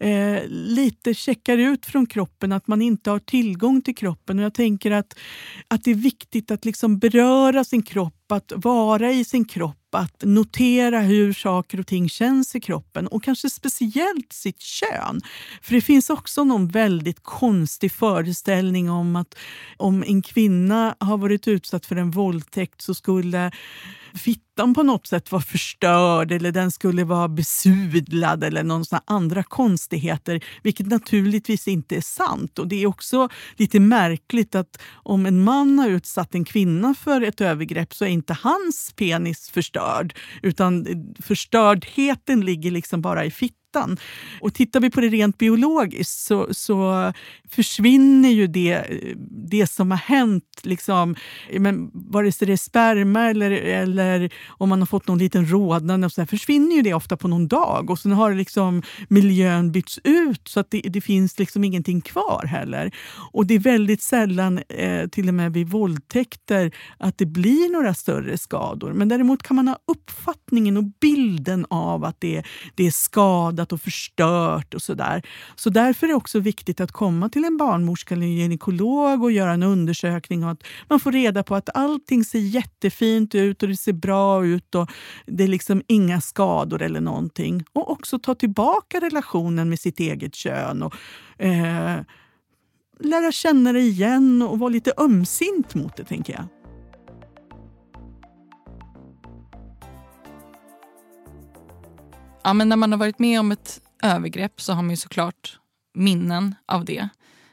eh, 0.00 0.38
lite 0.48 1.14
checkar 1.14 1.58
ut 1.58 1.86
från 1.86 2.06
kroppen, 2.06 2.52
att 2.52 2.68
man 2.68 2.82
inte 2.82 3.10
har 3.10 3.18
tillgång 3.18 3.82
till 3.82 3.96
kroppen. 3.96 4.38
Och 4.38 4.44
Jag 4.44 4.54
tänker 4.54 4.90
att, 4.90 5.18
att 5.68 5.84
det 5.84 5.90
är 5.90 5.94
viktigt 5.94 6.50
att 6.50 6.64
liksom 6.64 6.98
beröra 6.98 7.64
sin 7.64 7.82
kropp, 7.82 8.32
att 8.32 8.52
vara 8.56 9.12
i 9.12 9.24
sin 9.24 9.44
kropp 9.44 9.86
att 9.96 10.22
notera 10.24 11.00
hur 11.00 11.32
saker 11.32 11.80
och 11.80 11.86
ting 11.86 12.08
känns 12.08 12.56
i 12.56 12.60
kroppen 12.60 13.06
och 13.06 13.24
kanske 13.24 13.50
speciellt 13.50 14.32
sitt 14.32 14.60
kön. 14.60 15.20
För 15.62 15.74
det 15.74 15.80
finns 15.80 16.10
också 16.10 16.44
någon 16.44 16.68
väldigt 16.68 17.22
konstig 17.22 17.92
föreställning 17.92 18.90
om 18.90 19.16
att 19.16 19.34
om 19.76 20.04
en 20.06 20.22
kvinna 20.22 20.65
har 20.74 21.18
varit 21.18 21.48
utsatt 21.48 21.86
för 21.86 21.96
en 21.96 22.10
våldtäkt 22.10 22.80
så 22.80 22.94
skulle 22.94 23.50
fittan 24.56 24.74
på 24.74 24.82
något 24.82 25.06
sätt 25.06 25.32
var 25.32 25.40
förstörd 25.40 26.32
eller 26.32 26.52
den 26.52 26.70
skulle 26.70 27.04
vara 27.04 27.28
besudlad 27.28 28.44
eller 28.44 28.62
någon 28.62 28.84
sån 28.84 28.98
andra 29.04 29.42
konstigheter, 29.42 30.40
vilket 30.62 30.86
naturligtvis 30.86 31.68
inte 31.68 31.96
är 31.96 32.00
sant. 32.00 32.58
Och 32.58 32.68
Det 32.68 32.82
är 32.82 32.86
också 32.86 33.28
lite 33.56 33.80
märkligt 33.80 34.54
att 34.54 34.82
om 35.04 35.26
en 35.26 35.44
man 35.44 35.78
har 35.78 35.88
utsatt 35.88 36.34
en 36.34 36.44
kvinna 36.44 36.94
för 36.94 37.22
ett 37.22 37.40
övergrepp 37.40 37.94
så 37.94 38.04
är 38.04 38.08
inte 38.08 38.36
hans 38.40 38.92
penis 38.96 39.50
förstörd, 39.50 40.14
utan 40.42 40.86
förstördheten 41.22 42.40
ligger 42.40 42.70
liksom 42.70 43.02
bara 43.02 43.24
i 43.24 43.30
fittan. 43.30 43.96
Och 44.40 44.54
tittar 44.54 44.80
vi 44.80 44.90
på 44.90 45.00
det 45.00 45.08
rent 45.08 45.38
biologiskt 45.38 46.18
så, 46.18 46.48
så 46.50 47.12
försvinner 47.48 48.28
ju 48.28 48.46
det, 48.46 48.86
det 49.50 49.66
som 49.66 49.90
har 49.90 49.98
hänt, 49.98 50.60
liksom, 50.62 51.16
men 51.58 51.90
vare 51.92 52.32
sig 52.32 52.46
det 52.46 52.52
är 52.52 52.56
sperma 52.56 53.30
eller, 53.30 53.50
eller 53.50 54.30
om 54.48 54.68
man 54.68 54.78
har 54.78 54.86
fått 54.86 55.08
någon 55.08 55.18
liten 55.18 55.50
rodnad, 55.50 56.12
så 56.12 56.20
där, 56.20 56.26
försvinner 56.26 56.76
ju 56.76 56.82
det 56.82 56.94
ofta 56.94 57.16
på 57.16 57.28
någon 57.28 57.48
dag. 57.48 57.90
Och 57.90 57.98
sen 57.98 58.12
har 58.12 58.34
liksom 58.34 58.82
miljön 59.08 59.72
bytts 59.72 59.98
ut 60.04 60.48
så 60.48 60.60
att 60.60 60.70
det, 60.70 60.80
det 60.80 61.00
finns 61.00 61.38
liksom 61.38 61.64
ingenting 61.64 62.00
kvar 62.00 62.46
heller. 62.46 62.94
Och 63.32 63.46
det 63.46 63.54
är 63.54 63.58
väldigt 63.58 64.02
sällan, 64.02 64.60
eh, 64.68 65.08
till 65.08 65.28
och 65.28 65.34
med 65.34 65.52
vid 65.52 65.68
våldtäkter, 65.68 66.74
att 66.98 67.18
det 67.18 67.26
blir 67.26 67.72
några 67.72 67.94
större 67.94 68.38
skador. 68.38 68.92
Men 68.92 69.08
däremot 69.08 69.42
kan 69.42 69.56
man 69.56 69.68
ha 69.68 69.78
uppfattningen 69.86 70.76
och 70.76 70.84
bilden 71.00 71.66
av 71.70 72.04
att 72.04 72.20
det, 72.20 72.42
det 72.74 72.86
är 72.86 72.90
skadat 72.90 73.56
skadat 73.56 73.72
och 73.72 73.80
förstört 73.80 74.74
och 74.74 74.82
sådär. 74.82 75.22
Så 75.56 75.70
därför 75.70 76.06
är 76.06 76.08
det 76.08 76.14
också 76.14 76.40
viktigt 76.40 76.80
att 76.80 76.92
komma 76.92 77.28
till 77.28 77.44
en 77.44 77.56
barnmorska 77.56 78.14
eller 78.14 78.26
en 78.26 78.32
gynekolog 78.32 79.22
och 79.22 79.32
göra 79.32 79.52
en 79.52 79.62
undersökning 79.62 80.44
och 80.44 80.50
att 80.50 80.62
man 80.88 81.00
får 81.00 81.12
reda 81.12 81.42
på 81.42 81.54
att 81.54 81.68
allting 81.74 82.24
ser 82.24 82.38
jättefint 82.38 83.34
ut 83.34 83.62
och 83.62 83.68
det 83.68 83.76
ser 83.76 83.92
bra 83.92 84.35
ut 84.44 84.74
och 84.74 84.90
det 85.26 85.44
är 85.44 85.48
liksom 85.48 85.82
inga 85.86 86.20
skador 86.20 86.82
eller 86.82 87.00
någonting. 87.00 87.64
Och 87.72 87.90
också 87.90 88.18
ta 88.18 88.34
tillbaka 88.34 89.00
relationen 89.00 89.68
med 89.68 89.80
sitt 89.80 90.00
eget 90.00 90.34
kön 90.34 90.82
och 90.82 90.94
eh, 91.38 92.00
lära 93.00 93.32
känna 93.32 93.72
det 93.72 93.80
igen 93.80 94.42
och 94.42 94.58
vara 94.58 94.70
lite 94.70 94.92
ömsint 94.98 95.74
mot 95.74 95.96
det, 95.96 96.04
tänker 96.04 96.32
jag. 96.32 96.44
Ja, 102.44 102.52
men 102.52 102.68
när 102.68 102.76
man 102.76 102.92
har 102.92 102.98
varit 102.98 103.18
med 103.18 103.40
om 103.40 103.52
ett 103.52 103.80
övergrepp 104.02 104.60
så 104.60 104.72
har 104.72 104.82
man 104.82 104.90
ju 104.90 104.96
såklart 104.96 105.58
minnen 105.94 106.54
av 106.66 106.84
det. 106.84 106.98
Eh, 106.98 107.08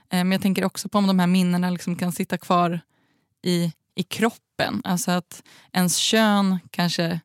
men 0.10 0.32
jag 0.32 0.41
tänker 0.41 0.65
också 0.65 0.89
på 0.89 0.98
om 0.98 1.08
de 1.08 1.19
här 1.19 1.28
minnena 1.28 1.69
liksom 1.69 1.96
kan 1.96 2.12
sitta 2.12 2.38
kvar 2.38 2.80
i, 3.43 3.74
i 3.95 4.03
kroppen. 4.03 4.82
Alltså 4.84 5.12
att 5.12 5.43
ens 5.71 5.97
kön 5.97 6.60
kanske 6.71 7.19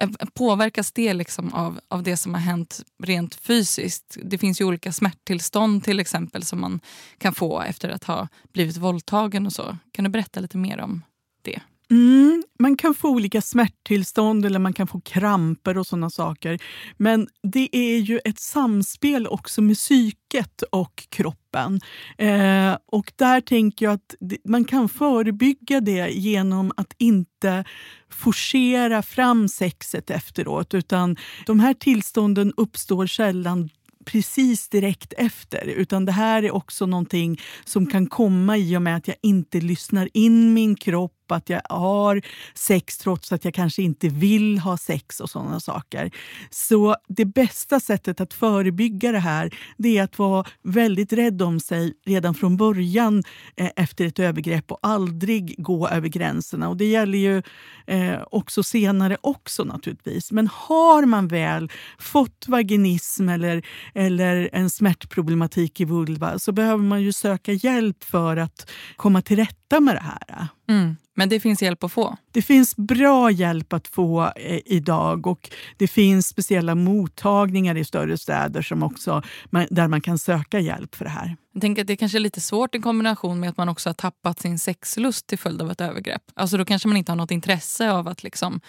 eh, 0.00 0.10
Påverkas 0.34 0.92
det 0.92 1.14
liksom 1.14 1.54
av, 1.54 1.80
av 1.88 2.02
det 2.02 2.16
som 2.16 2.34
har 2.34 2.40
hänt 2.40 2.82
rent 3.02 3.34
fysiskt? 3.34 4.16
Det 4.22 4.38
finns 4.38 4.60
ju 4.60 4.64
olika 4.64 4.92
smärttillstånd 4.92 5.84
till 5.84 6.00
exempel 6.00 6.44
som 6.44 6.60
man 6.60 6.80
kan 7.18 7.34
få 7.34 7.60
efter 7.60 7.88
att 7.88 8.04
ha 8.04 8.28
blivit 8.52 8.76
våldtagen 8.76 9.46
och 9.46 9.52
så. 9.52 9.76
Kan 9.92 10.04
du 10.04 10.10
berätta 10.10 10.40
lite 10.40 10.56
mer 10.56 10.80
om 10.80 11.02
det? 11.42 11.60
Mm, 11.90 12.42
man 12.58 12.76
kan 12.76 12.94
få 12.94 13.08
olika 13.08 13.42
smärttillstånd 13.42 14.46
eller 14.46 14.58
man 14.58 14.72
kan 14.72 14.86
få 14.86 15.00
kramper 15.00 15.78
och 15.78 15.86
sådana 15.86 16.10
saker. 16.10 16.58
Men 16.96 17.28
det 17.42 17.76
är 17.76 17.98
ju 17.98 18.20
ett 18.24 18.38
samspel 18.38 19.26
också 19.26 19.62
med 19.62 19.76
psyket 19.76 20.62
och 20.62 21.06
kroppen. 21.08 21.80
Eh, 22.18 22.76
och 22.86 23.12
där 23.16 23.40
tänker 23.40 23.86
jag 23.86 23.92
att 23.94 24.14
man 24.44 24.64
kan 24.64 24.88
förebygga 24.88 25.80
det 25.80 26.08
genom 26.10 26.72
att 26.76 26.94
inte 26.98 27.64
forcera 28.10 29.02
fram 29.02 29.48
sexet 29.48 30.10
efteråt. 30.10 30.74
Utan 30.74 31.16
de 31.46 31.60
här 31.60 31.74
tillstånden 31.74 32.52
uppstår 32.56 33.06
sällan 33.06 33.70
precis 34.04 34.68
direkt 34.68 35.12
efter. 35.12 35.66
Utan 35.66 36.04
det 36.04 36.12
här 36.12 36.42
är 36.42 36.54
också 36.54 36.86
någonting 36.86 37.40
som 37.64 37.86
kan 37.86 38.06
komma 38.06 38.56
i 38.56 38.76
och 38.76 38.82
med 38.82 38.96
att 38.96 39.08
jag 39.08 39.16
inte 39.22 39.60
lyssnar 39.60 40.08
in 40.12 40.54
min 40.54 40.76
kropp 40.76 41.23
att 41.32 41.50
jag 41.50 41.62
har 41.68 42.22
sex 42.54 42.98
trots 42.98 43.32
att 43.32 43.44
jag 43.44 43.54
kanske 43.54 43.82
inte 43.82 44.08
vill 44.08 44.58
ha 44.58 44.76
sex 44.76 45.20
och 45.20 45.30
sådana 45.30 45.60
saker. 45.60 46.10
Så 46.50 46.96
det 47.08 47.24
bästa 47.24 47.80
sättet 47.80 48.20
att 48.20 48.34
förebygga 48.34 49.12
det 49.12 49.18
här 49.18 49.54
det 49.76 49.98
är 49.98 50.02
att 50.02 50.18
vara 50.18 50.44
väldigt 50.62 51.12
rädd 51.12 51.42
om 51.42 51.60
sig 51.60 51.92
redan 52.06 52.34
från 52.34 52.56
början 52.56 53.22
eh, 53.56 53.70
efter 53.76 54.04
ett 54.04 54.18
övergrepp 54.18 54.72
och 54.72 54.78
aldrig 54.82 55.54
gå 55.58 55.88
över 55.88 56.08
gränserna. 56.08 56.68
Och 56.68 56.76
Det 56.76 56.84
gäller 56.84 57.18
ju 57.18 57.42
eh, 57.86 58.22
också 58.30 58.62
senare 58.62 59.16
också 59.20 59.64
naturligtvis. 59.64 60.32
Men 60.32 60.48
har 60.52 61.06
man 61.06 61.28
väl 61.28 61.70
fått 61.98 62.44
vaginism 62.48 63.28
eller, 63.28 63.66
eller 63.94 64.50
en 64.52 64.70
smärtproblematik 64.70 65.80
i 65.80 65.84
vulva 65.84 66.38
så 66.38 66.52
behöver 66.52 66.84
man 66.84 67.02
ju 67.02 67.12
söka 67.12 67.52
hjälp 67.52 68.04
för 68.04 68.36
att 68.36 68.70
komma 68.96 69.22
till 69.22 69.36
rätta 69.36 69.63
med 69.80 69.96
det 69.96 70.02
här. 70.02 70.48
Mm. 70.68 70.96
Men 71.16 71.28
det 71.28 71.40
finns 71.40 71.62
hjälp 71.62 71.84
att 71.84 71.92
få? 71.92 72.16
Det 72.32 72.42
finns 72.42 72.76
bra 72.76 73.30
hjälp 73.30 73.72
att 73.72 73.88
få 73.88 74.32
eh, 74.36 74.60
idag 74.64 75.26
och 75.26 75.50
det 75.76 75.88
finns 75.88 76.26
speciella 76.26 76.74
mottagningar 76.74 77.76
i 77.76 77.84
större 77.84 78.18
städer 78.18 78.62
som 78.62 78.82
också, 78.82 79.22
där 79.70 79.88
man 79.88 80.00
kan 80.00 80.18
söka 80.18 80.60
hjälp 80.60 80.94
för 80.94 81.04
det 81.04 81.10
här. 81.10 81.36
Jag 81.52 81.60
tänker 81.60 81.82
att 81.82 81.88
det 81.88 81.96
kanske 81.96 82.18
är 82.18 82.20
lite 82.20 82.40
svårt 82.40 82.74
i 82.74 82.78
kombination 82.78 83.40
med 83.40 83.50
att 83.50 83.56
man 83.56 83.68
också 83.68 83.88
har 83.88 83.94
tappat 83.94 84.40
sin 84.40 84.58
sexlust 84.58 85.26
till 85.26 85.38
följd 85.38 85.62
av 85.62 85.70
ett 85.70 85.80
övergrepp. 85.80 86.22
Alltså 86.34 86.56
då 86.56 86.64
kanske 86.64 86.88
man 86.88 86.96
inte 86.96 87.12
har 87.12 87.16
något 87.16 87.30
intresse 87.30 87.92
av 87.92 88.08
att 88.08 88.22
liksom 88.22 88.60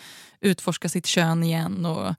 utforska 0.42 0.90
sitt 0.90 1.06
kön 1.06 1.44
igen 1.44 1.86
och 1.86 2.16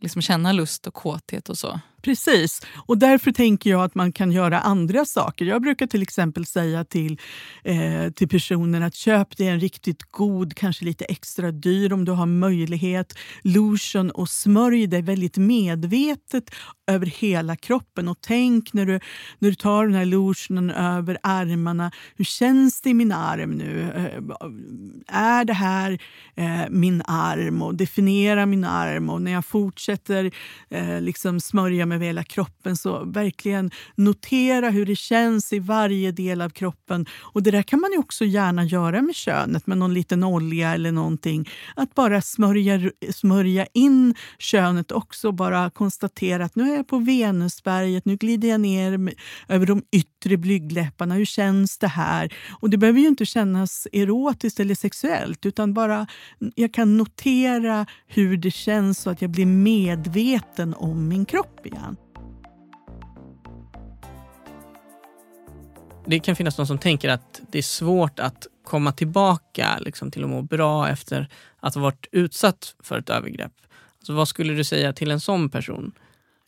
liksom 0.00 0.22
känna 0.22 0.52
lust 0.52 0.86
och 0.86 0.94
kåthet 0.94 1.48
och 1.48 1.58
så. 1.58 1.80
Precis, 2.02 2.62
och 2.86 2.98
därför 2.98 3.32
tänker 3.32 3.70
jag 3.70 3.84
att 3.84 3.94
man 3.94 4.12
kan 4.12 4.32
göra 4.32 4.60
andra 4.60 5.04
saker. 5.04 5.44
Jag 5.44 5.62
brukar 5.62 5.86
till 5.86 6.02
exempel 6.02 6.46
säga 6.46 6.84
till, 6.84 7.20
eh, 7.64 8.10
till 8.14 8.28
personen 8.28 8.82
att 8.82 8.94
köp 8.94 9.36
dig 9.36 9.48
en 9.48 9.60
riktigt 9.60 10.02
god, 10.10 10.54
kanske 10.56 10.84
lite 10.84 11.04
extra 11.04 11.50
dyr 11.52 11.92
om 11.92 12.04
du 12.04 12.12
har 12.12 12.26
möjlighet, 12.26 13.18
lotion 13.42 14.10
och 14.10 14.28
smörj 14.28 14.86
dig 14.86 15.02
väldigt 15.02 15.36
medvetet 15.36 16.50
över 16.86 17.06
hela 17.06 17.56
kroppen. 17.56 18.08
Och 18.08 18.18
tänk 18.20 18.72
när 18.72 18.86
du, 18.86 19.00
när 19.38 19.48
du 19.48 19.54
tar 19.54 19.86
den 19.86 19.94
här 19.94 20.04
lotionen 20.04 20.70
över 20.70 21.18
armarna, 21.22 21.90
hur 22.16 22.24
känns 22.24 22.80
det 22.80 22.90
i 22.90 22.94
min 22.94 23.12
arm 23.12 23.50
nu? 23.50 23.82
Eh, 23.96 24.46
är 25.16 25.44
det 25.44 25.52
här 25.52 25.98
eh, 26.36 26.70
min 26.70 27.02
arm? 27.06 27.62
Och 27.62 27.74
definiera 27.74 28.46
min 28.46 28.64
arm. 28.64 29.10
Och 29.10 29.22
när 29.22 29.32
jag 29.32 29.44
fortsätter 29.44 30.30
eh, 30.70 31.00
liksom 31.00 31.40
smörja 31.40 31.86
med 31.88 31.96
över 31.96 32.06
hela 32.06 32.24
kroppen. 32.24 32.76
Så 32.76 33.04
verkligen 33.04 33.70
notera 33.94 34.70
hur 34.70 34.86
det 34.86 34.96
känns 34.96 35.52
i 35.52 35.58
varje 35.58 36.12
del 36.12 36.40
av 36.40 36.50
kroppen. 36.50 37.06
Och 37.20 37.42
Det 37.42 37.50
där 37.50 37.62
kan 37.62 37.80
man 37.80 37.92
ju 37.92 37.98
också 37.98 38.24
gärna 38.24 38.64
göra 38.64 39.02
med 39.02 39.14
könet 39.14 39.66
med 39.66 39.78
någon 39.78 39.94
liten 39.94 40.24
olja 40.24 40.74
eller 40.74 40.92
någonting. 40.92 41.48
Att 41.76 41.94
bara 41.94 42.22
smörja, 42.22 42.90
smörja 43.12 43.66
in 43.74 44.14
könet 44.38 44.92
också. 44.92 45.32
Bara 45.32 45.70
konstatera 45.70 46.44
att 46.44 46.56
nu 46.56 46.72
är 46.72 46.76
jag 46.76 46.86
på 46.86 46.98
Venusberget, 46.98 48.04
nu 48.04 48.16
glider 48.16 48.48
jag 48.48 48.60
ner 48.60 49.14
över 49.48 49.66
de 49.66 49.82
yttre 49.92 50.36
blygdläpparna. 50.36 51.14
Hur 51.14 51.24
känns 51.24 51.78
det 51.78 51.88
här? 51.88 52.34
Och 52.60 52.70
Det 52.70 52.76
behöver 52.76 53.00
ju 53.00 53.08
inte 53.08 53.26
kännas 53.26 53.86
erotiskt 53.92 54.60
eller 54.60 54.74
sexuellt 54.74 55.46
utan 55.46 55.74
bara 55.74 56.06
jag 56.54 56.74
kan 56.74 56.96
notera 56.96 57.86
hur 58.06 58.36
det 58.36 58.50
känns 58.50 58.98
så 58.98 59.10
att 59.10 59.22
jag 59.22 59.30
blir 59.30 59.46
medveten 59.46 60.74
om 60.74 61.08
min 61.08 61.24
kropp 61.24 61.66
igen. 61.66 61.77
Det 66.08 66.20
kan 66.20 66.36
finnas 66.36 66.58
någon 66.58 66.66
som 66.66 66.78
tänker 66.78 67.08
att 67.08 67.40
det 67.50 67.58
är 67.58 67.62
svårt 67.62 68.18
att 68.18 68.46
komma 68.64 68.92
tillbaka 68.92 69.78
liksom, 69.80 70.10
till 70.10 70.24
att 70.24 70.30
må 70.30 70.42
bra 70.42 70.88
efter 70.88 71.28
att 71.60 71.74
ha 71.74 71.82
varit 71.82 72.06
utsatt 72.12 72.74
för 72.82 72.98
ett 72.98 73.10
övergrepp. 73.10 73.52
Alltså, 73.98 74.12
vad 74.12 74.28
skulle 74.28 74.54
du 74.54 74.64
säga 74.64 74.92
till 74.92 75.10
en 75.10 75.20
sån 75.20 75.50
person? 75.50 75.92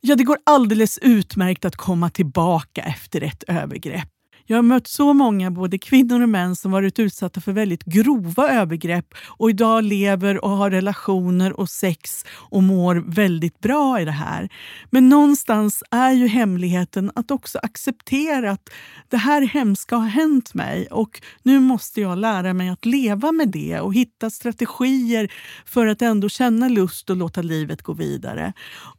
Ja, 0.00 0.16
det 0.16 0.24
går 0.24 0.38
alldeles 0.44 0.98
utmärkt 0.98 1.64
att 1.64 1.76
komma 1.76 2.10
tillbaka 2.10 2.82
efter 2.82 3.20
ett 3.20 3.44
övergrepp. 3.48 4.08
Jag 4.50 4.56
har 4.56 4.62
mött 4.62 4.86
så 4.86 5.12
många, 5.12 5.50
både 5.50 5.78
kvinnor 5.78 6.22
och 6.22 6.28
män, 6.28 6.56
som 6.56 6.72
varit 6.72 6.98
utsatta 6.98 7.40
för 7.40 7.52
väldigt 7.52 7.84
grova 7.84 8.50
övergrepp 8.50 9.14
och 9.28 9.50
idag 9.50 9.84
lever 9.84 10.44
och 10.44 10.50
har 10.50 10.70
relationer 10.70 11.60
och 11.60 11.68
sex 11.68 12.24
och 12.30 12.62
mår 12.62 12.94
väldigt 12.94 13.60
bra 13.60 14.00
i 14.00 14.04
det 14.04 14.10
här. 14.10 14.48
Men 14.90 15.08
någonstans 15.08 15.82
är 15.90 16.12
ju 16.12 16.26
hemligheten 16.26 17.10
att 17.14 17.30
också 17.30 17.58
acceptera 17.62 18.50
att 18.50 18.70
det 19.08 19.16
här 19.16 19.42
hemska 19.42 19.96
har 19.96 20.08
hänt 20.08 20.54
mig 20.54 20.86
och 20.86 21.22
nu 21.42 21.60
måste 21.60 22.00
jag 22.00 22.18
lära 22.18 22.54
mig 22.54 22.68
att 22.68 22.86
leva 22.86 23.32
med 23.32 23.48
det 23.48 23.80
och 23.80 23.94
hitta 23.94 24.30
strategier 24.30 25.32
för 25.64 25.86
att 25.86 26.02
ändå 26.02 26.28
känna 26.28 26.68
lust 26.68 27.10
och 27.10 27.16
låta 27.16 27.42
livet 27.42 27.82
gå 27.82 27.92
vidare. 27.92 28.52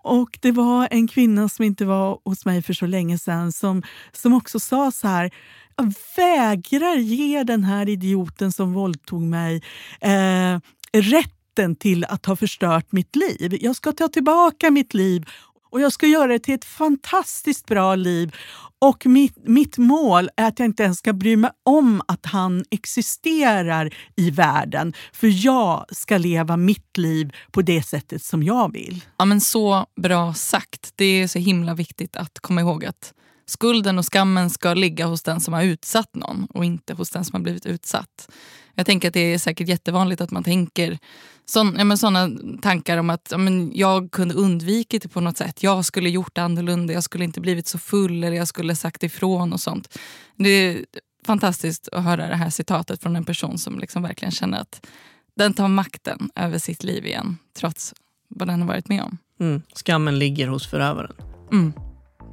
Och 0.03 0.39
det 0.41 0.51
var 0.51 0.87
en 0.91 1.07
kvinna 1.07 1.49
som 1.49 1.65
inte 1.65 1.85
var 1.85 2.19
hos 2.25 2.45
mig 2.45 2.61
för 2.61 2.73
så 2.73 2.85
länge 2.85 3.17
sedan 3.17 3.51
som, 3.51 3.83
som 4.11 4.33
också 4.33 4.59
sa 4.59 4.91
så 4.91 5.07
här 5.07 5.31
jag 5.75 5.93
vägrar 6.15 6.95
ge 6.95 7.43
den 7.43 7.63
här 7.63 7.89
idioten 7.89 8.51
som 8.51 8.73
våldtog 8.73 9.21
mig 9.21 9.63
eh, 10.01 10.59
rätten 10.93 11.75
till 11.75 12.05
att 12.05 12.25
ha 12.25 12.35
förstört 12.35 12.91
mitt 12.91 13.15
liv. 13.15 13.57
Jag 13.61 13.75
ska 13.75 13.91
ta 13.91 14.07
tillbaka 14.07 14.71
mitt 14.71 14.93
liv 14.93 15.25
och 15.71 15.81
jag 15.81 15.93
ska 15.93 16.07
göra 16.07 16.27
det 16.27 16.39
till 16.39 16.53
ett 16.53 16.65
fantastiskt 16.65 17.65
bra 17.65 17.95
liv. 17.95 18.35
Och 18.79 19.05
mitt, 19.05 19.37
mitt 19.47 19.77
mål 19.77 20.29
är 20.37 20.47
att 20.47 20.59
jag 20.59 20.65
inte 20.65 20.83
ens 20.83 20.97
ska 20.97 21.13
bry 21.13 21.35
mig 21.35 21.51
om 21.63 22.01
att 22.07 22.25
han 22.25 22.65
existerar 22.71 23.93
i 24.15 24.31
världen. 24.31 24.93
För 25.13 25.45
jag 25.45 25.85
ska 25.91 26.17
leva 26.17 26.57
mitt 26.57 26.97
liv 26.97 27.31
på 27.51 27.61
det 27.61 27.83
sättet 27.83 28.23
som 28.23 28.43
jag 28.43 28.73
vill. 28.73 29.05
Ja, 29.17 29.25
men 29.25 29.41
så 29.41 29.85
bra 30.01 30.33
sagt. 30.33 30.93
Det 30.95 31.05
är 31.05 31.27
så 31.27 31.39
himla 31.39 31.73
viktigt 31.73 32.15
att 32.15 32.39
komma 32.39 32.61
ihåg 32.61 32.85
att 32.85 33.13
skulden 33.51 33.99
och 33.99 34.05
skammen 34.13 34.49
ska 34.49 34.73
ligga 34.73 35.05
hos 35.05 35.23
den 35.23 35.41
som 35.41 35.53
har 35.53 35.63
utsatt 35.63 36.15
någon 36.15 36.47
och 36.49 36.65
inte 36.65 36.93
hos 36.93 37.09
den 37.09 37.25
som 37.25 37.35
har 37.35 37.41
blivit 37.41 37.65
utsatt. 37.65 38.31
Jag 38.75 38.85
tänker 38.85 39.07
att 39.07 39.13
det 39.13 39.33
är 39.33 39.37
säkert 39.37 39.67
jättevanligt 39.67 40.21
att 40.21 40.31
man 40.31 40.43
tänker 40.43 40.99
sådana 41.45 42.29
ja, 42.29 42.29
tankar 42.61 42.97
om 42.97 43.09
att 43.09 43.27
ja, 43.31 43.37
men 43.37 43.71
jag 43.75 44.11
kunde 44.11 44.35
undvikit 44.35 45.03
det 45.03 45.09
på 45.09 45.21
något 45.21 45.37
sätt. 45.37 45.63
Jag 45.63 45.85
skulle 45.85 46.09
gjort 46.09 46.37
annorlunda, 46.37 46.93
jag 46.93 47.03
skulle 47.03 47.23
inte 47.23 47.41
blivit 47.41 47.67
så 47.67 47.77
full 47.77 48.23
eller 48.23 48.37
jag 48.37 48.47
skulle 48.47 48.75
sagt 48.75 49.03
ifrån 49.03 49.53
och 49.53 49.59
sånt. 49.59 49.97
Det 50.35 50.49
är 50.49 50.85
fantastiskt 51.25 51.89
att 51.91 52.03
höra 52.03 52.27
det 52.27 52.35
här 52.35 52.49
citatet 52.49 53.01
från 53.01 53.15
en 53.15 53.25
person 53.25 53.57
som 53.57 53.79
liksom 53.79 54.03
verkligen 54.03 54.31
känner 54.31 54.59
att 54.59 54.87
den 55.35 55.53
tar 55.53 55.67
makten 55.67 56.29
över 56.35 56.57
sitt 56.57 56.83
liv 56.83 57.05
igen 57.05 57.37
trots 57.59 57.93
vad 58.27 58.47
den 58.47 58.61
har 58.61 58.67
varit 58.67 58.89
med 58.89 59.03
om. 59.03 59.17
Mm. 59.39 59.61
Skammen 59.73 60.19
ligger 60.19 60.47
hos 60.47 60.67
förövaren. 60.67 61.15
Mm. 61.51 61.73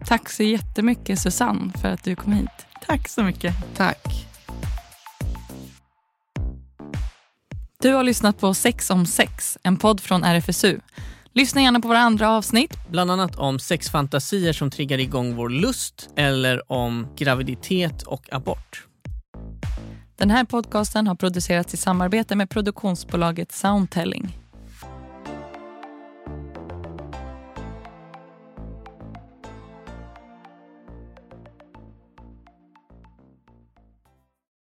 Tack 0.06 0.30
så 0.30 0.42
jättemycket 0.42 1.18
Susanne 1.18 1.72
för 1.80 1.88
att 1.88 2.04
du 2.04 2.16
kom 2.16 2.32
hit. 2.32 2.66
Tack 2.86 3.08
så 3.08 3.22
mycket. 3.22 3.54
Tack. 3.76 4.26
Du 7.82 7.94
har 7.94 8.04
lyssnat 8.04 8.38
på 8.38 8.54
Sex 8.54 8.90
om 8.90 9.06
sex, 9.06 9.58
en 9.62 9.76
podd 9.76 10.00
från 10.00 10.24
RFSU. 10.24 10.80
Lyssna 11.32 11.62
gärna 11.62 11.80
på 11.80 11.88
våra 11.88 11.98
andra 11.98 12.30
avsnitt. 12.30 12.74
Bland 12.90 13.10
annat 13.10 13.36
om 13.36 13.58
sexfantasier 13.58 14.52
som 14.52 14.70
triggar 14.70 14.98
igång 14.98 15.36
vår 15.36 15.48
lust 15.48 16.08
eller 16.16 16.72
om 16.72 17.06
graviditet 17.16 18.02
och 18.02 18.28
abort. 18.32 18.86
Den 20.16 20.30
här 20.30 20.44
podcasten 20.44 21.06
har 21.06 21.14
producerats 21.14 21.74
i 21.74 21.76
samarbete 21.76 22.36
med 22.36 22.50
produktionsbolaget 22.50 23.52
Soundtelling. 23.52 24.38